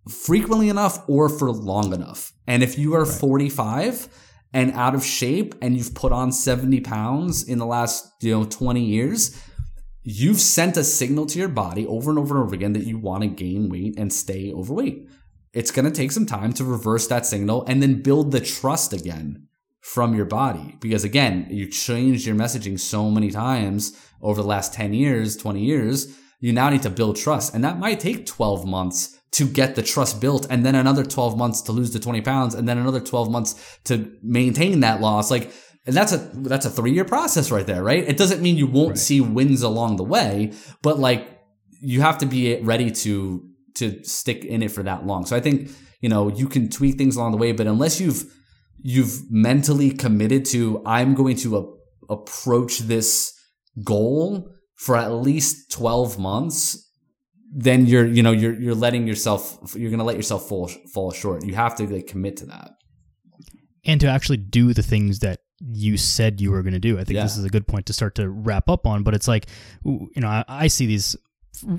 [0.09, 2.33] frequently enough or for long enough.
[2.45, 4.09] And if you are 45
[4.53, 8.43] and out of shape and you've put on 70 pounds in the last, you know,
[8.43, 9.41] 20 years,
[10.03, 12.97] you've sent a signal to your body over and over and over again that you
[12.97, 15.07] want to gain weight and stay overweight.
[15.53, 18.93] It's going to take some time to reverse that signal and then build the trust
[18.93, 19.47] again
[19.81, 20.77] from your body.
[20.79, 25.63] Because again, you changed your messaging so many times over the last 10 years, 20
[25.63, 26.15] years.
[26.39, 27.53] You now need to build trust.
[27.53, 31.37] And that might take 12 months to get the trust built and then another 12
[31.37, 35.29] months to lose the 20 pounds and then another 12 months to maintain that loss.
[35.29, 35.51] Like,
[35.85, 38.03] and that's a, that's a three year process right there, right?
[38.07, 41.39] It doesn't mean you won't see wins along the way, but like
[41.81, 43.43] you have to be ready to,
[43.75, 45.25] to stick in it for that long.
[45.25, 45.71] So I think,
[46.01, 48.25] you know, you can tweak things along the way, but unless you've,
[48.81, 53.33] you've mentally committed to, I'm going to a- approach this
[53.83, 56.85] goal for at least 12 months,
[57.51, 61.11] then you're, you know, you're, you're letting yourself, you're going to let yourself fall, fall
[61.11, 61.45] short.
[61.45, 62.71] You have to like commit to that.
[63.85, 66.95] and to actually do the things that you said you were going to do.
[66.99, 67.23] I think Yeah.
[67.23, 69.03] this is a good point to start to wrap up on.
[69.03, 69.47] But it's like,
[69.83, 71.15] you know, I, I see these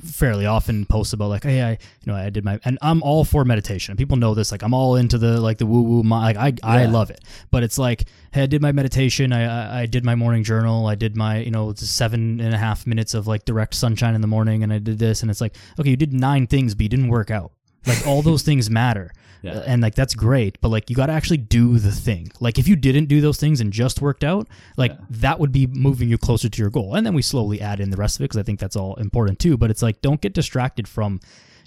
[0.05, 3.24] fairly often posts about like, hey, I, you know, I did my, and I'm all
[3.24, 3.97] for meditation.
[3.97, 4.53] People know this.
[4.53, 6.03] Like, I'm all into the like the woo woo.
[6.03, 7.20] Like, I I love it.
[7.51, 9.33] But it's like, hey, I did my meditation.
[9.33, 10.87] I I, I did my morning journal.
[10.87, 14.20] I did my you know seven and a half minutes of like direct sunshine in
[14.20, 15.22] the morning, and I did this.
[15.22, 17.53] And it's like, okay, you did nine things, but you didn't work out.
[17.87, 19.11] Like all those things matter.
[19.43, 19.53] Yeah.
[19.53, 22.30] Uh, and like that's great but like you got to actually do the thing.
[22.41, 25.66] Like if you didn't do those things and just worked out like that would be
[25.66, 26.95] moving you closer to your goal.
[26.95, 28.95] And then we slowly add in the rest of it because i think that's all
[28.97, 29.57] important too.
[29.57, 31.20] But it's like don't get distracted from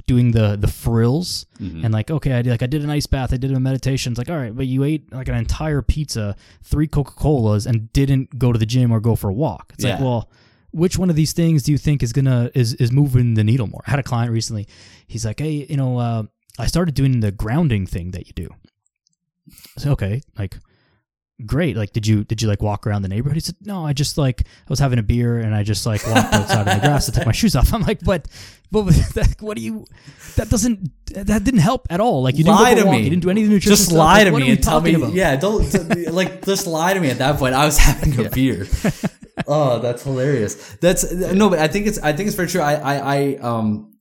[0.05, 1.85] doing the the frills Mm-hmm.
[1.85, 4.11] and like okay i did like i did an ice bath i did a meditation.
[4.11, 8.37] It's like all right but you ate like an entire pizza three coca-colas and didn't
[8.37, 9.71] go to the gym or go for a walk.
[9.75, 10.29] It's like well
[10.71, 13.67] which one of these things do you think is gonna is is moving the needle
[13.67, 13.81] more?
[13.87, 14.67] I had a client recently.
[15.07, 16.23] He's like hey you know uh
[16.59, 18.49] I started doing the grounding thing that you do.
[19.77, 20.57] I said, okay, like
[21.45, 21.75] great.
[21.75, 23.35] Like did you did you like walk around the neighborhood?
[23.35, 26.05] He said, No, I just like I was having a beer and I just like
[26.07, 27.73] walked outside in the grass and took my shoes off.
[27.73, 28.27] I'm like, but
[28.71, 28.83] but
[29.15, 29.85] that, what do you
[30.37, 32.23] that doesn't that didn't help at all.
[32.23, 33.03] Like you didn't lie to walk, me.
[33.03, 33.97] you didn't do any of the nutrition Just stuff.
[33.97, 34.93] lie Like, to me and tell me.
[34.93, 35.13] about?
[35.13, 35.63] Yeah, don't
[36.13, 37.55] like just lie to me at that point.
[37.55, 38.67] I was having a beer.
[39.47, 40.55] oh, that's hilarious.
[40.81, 42.61] That's no, but I think it's I think it's very true.
[42.61, 43.93] I I, I um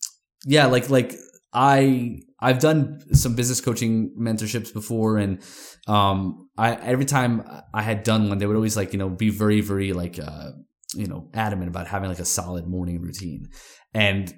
[0.44, 1.16] yeah, like like
[1.52, 5.42] I I've done some business coaching mentorships before and
[5.86, 7.32] um I every time
[7.72, 10.50] I had done one they would always like, you know, be very very like uh
[10.94, 13.48] you know, adamant about having like a solid morning routine.
[13.94, 14.32] And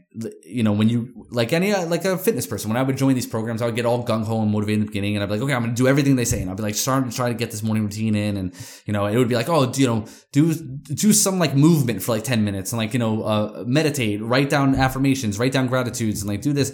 [0.45, 3.15] you know, when you like any uh, like a fitness person, when I would join
[3.15, 5.27] these programs, I would get all gung ho and motivated in the beginning, and I'd
[5.27, 7.15] be like, okay, I'm to do everything they say, and I'd be like, starting to
[7.15, 8.53] try to get this morning routine in, and
[8.85, 12.11] you know, it would be like, oh, you know, do do some like movement for
[12.11, 16.23] like ten minutes, and like you know, uh, meditate, write down affirmations, write down gratitudes,
[16.23, 16.73] and like do this,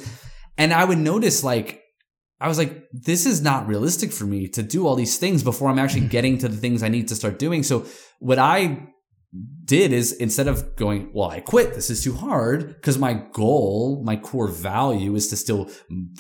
[0.61, 1.79] and I would notice like.
[2.43, 5.69] I was like, this is not realistic for me to do all these things before
[5.69, 6.17] I'm actually mm-hmm.
[6.17, 7.63] getting to the things I need to start doing.
[7.63, 7.85] So
[8.19, 8.89] what I
[9.65, 11.75] did is instead of going, well, I quit.
[11.75, 15.71] This is too hard because my goal, my core value is to still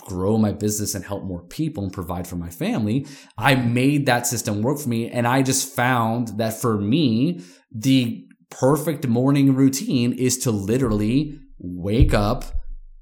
[0.02, 3.06] grow my business and help more people and provide for my family.
[3.36, 5.10] I made that system work for me.
[5.10, 12.14] And I just found that for me, the perfect morning routine is to literally wake
[12.14, 12.44] up,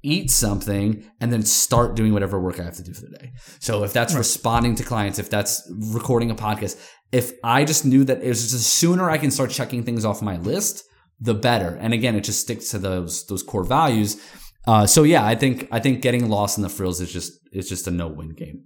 [0.03, 3.33] eat something, and then start doing whatever work I have to do for the day.
[3.59, 6.79] So if that's responding to clients, if that's recording a podcast,
[7.11, 10.05] if I just knew that it was just the sooner I can start checking things
[10.05, 10.83] off my list,
[11.19, 11.77] the better.
[11.81, 14.21] And again, it just sticks to those those core values.
[14.67, 17.67] Uh, so yeah, I think I think getting lost in the frills is just is
[17.67, 18.65] just a no win game.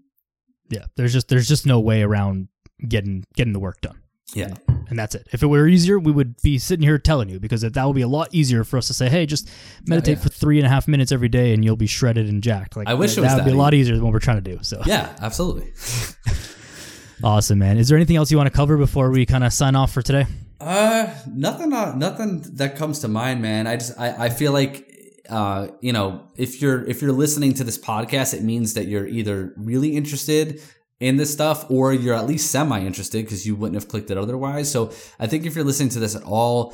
[0.70, 2.50] Yeah, there's just there's just no way around
[2.88, 4.03] getting getting the work done.
[4.34, 4.54] Yeah.
[4.90, 5.28] and that's it.
[5.32, 8.02] If it were easier, we would be sitting here telling you because that would be
[8.02, 9.50] a lot easier for us to say, "Hey, just
[9.86, 10.24] meditate yeah.
[10.24, 12.88] for three and a half minutes every day, and you'll be shredded and jacked." Like
[12.88, 14.56] I wish that, it was would be a lot easier than what we're trying to
[14.56, 14.60] do.
[14.64, 15.74] So Yeah, absolutely.
[17.24, 17.78] awesome, man.
[17.78, 20.02] Is there anything else you want to cover before we kind of sign off for
[20.02, 20.26] today?
[20.60, 23.68] Uh, nothing, uh, nothing that comes to mind, man.
[23.68, 24.90] I just, I, I feel like,
[25.30, 29.08] uh, you know, if you're, if you're listening to this podcast, it means that you're
[29.08, 30.62] either really interested
[31.00, 34.18] in this stuff or you're at least semi interested because you wouldn't have clicked it
[34.18, 34.72] otherwise.
[34.72, 36.74] So I think if you're listening to this at all,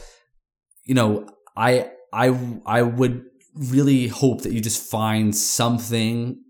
[0.84, 3.24] you know, I, I, I would
[3.56, 6.42] really hope that you just find something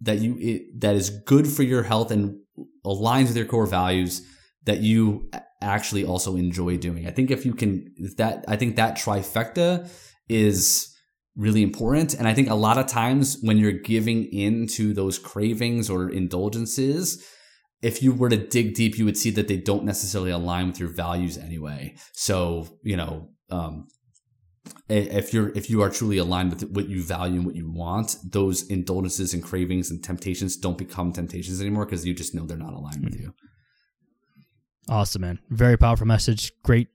[0.00, 2.38] that you, it, that is good for your health and
[2.84, 4.22] aligns with your core values
[4.64, 7.06] that you actually also enjoy doing.
[7.06, 9.88] I think if you can, if that, I think that trifecta
[10.28, 10.94] is
[11.38, 12.14] really important.
[12.14, 16.10] And I think a lot of times when you're giving in to those cravings or
[16.10, 17.24] indulgences,
[17.80, 20.80] if you were to dig deep, you would see that they don't necessarily align with
[20.80, 21.94] your values anyway.
[22.12, 23.86] So, you know, um,
[24.88, 28.16] if you're if you are truly aligned with what you value and what you want,
[28.24, 32.56] those indulgences and cravings and temptations don't become temptations anymore because you just know they're
[32.56, 33.32] not aligned with you.
[34.88, 35.38] Awesome, man.
[35.50, 36.52] Very powerful message.
[36.64, 36.88] Great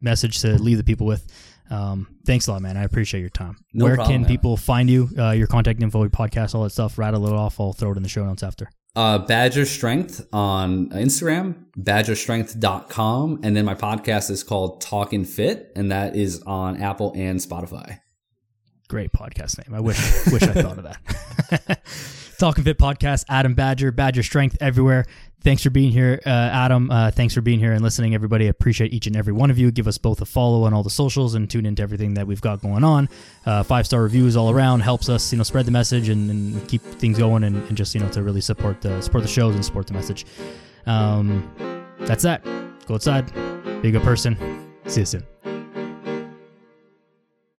[0.00, 1.26] message to leave the people with.
[1.74, 2.76] Um, thanks a lot, man.
[2.76, 3.56] I appreciate your time.
[3.72, 4.30] No Where problem, can man.
[4.30, 5.08] people find you?
[5.18, 6.98] Uh, your contact info, your podcast, all that stuff.
[6.98, 7.58] Rattle it off.
[7.58, 8.70] I'll throw it in the show notes after.
[8.96, 13.40] Uh, Badger Strength on Instagram, badgerstrength.com.
[13.42, 17.98] And then my podcast is called Talking Fit, and that is on Apple and Spotify.
[18.88, 19.74] Great podcast name.
[19.74, 21.80] I wish wish I thought of that.
[22.38, 25.06] Talking Fit Podcast, Adam Badger, Badger Strength everywhere.
[25.40, 26.90] Thanks for being here, uh, Adam.
[26.90, 28.46] Uh, thanks for being here and listening, everybody.
[28.46, 29.70] I appreciate each and every one of you.
[29.70, 32.40] Give us both a follow on all the socials and tune into everything that we've
[32.40, 33.08] got going on.
[33.46, 36.68] Uh, Five star reviews all around helps us, you know, spread the message and, and
[36.68, 39.54] keep things going, and, and just you know to really support the support the shows
[39.54, 40.26] and support the message.
[40.86, 41.50] Um,
[42.00, 42.42] that's that.
[42.86, 43.32] Go outside,
[43.82, 44.36] be a good person.
[44.86, 45.53] See you soon.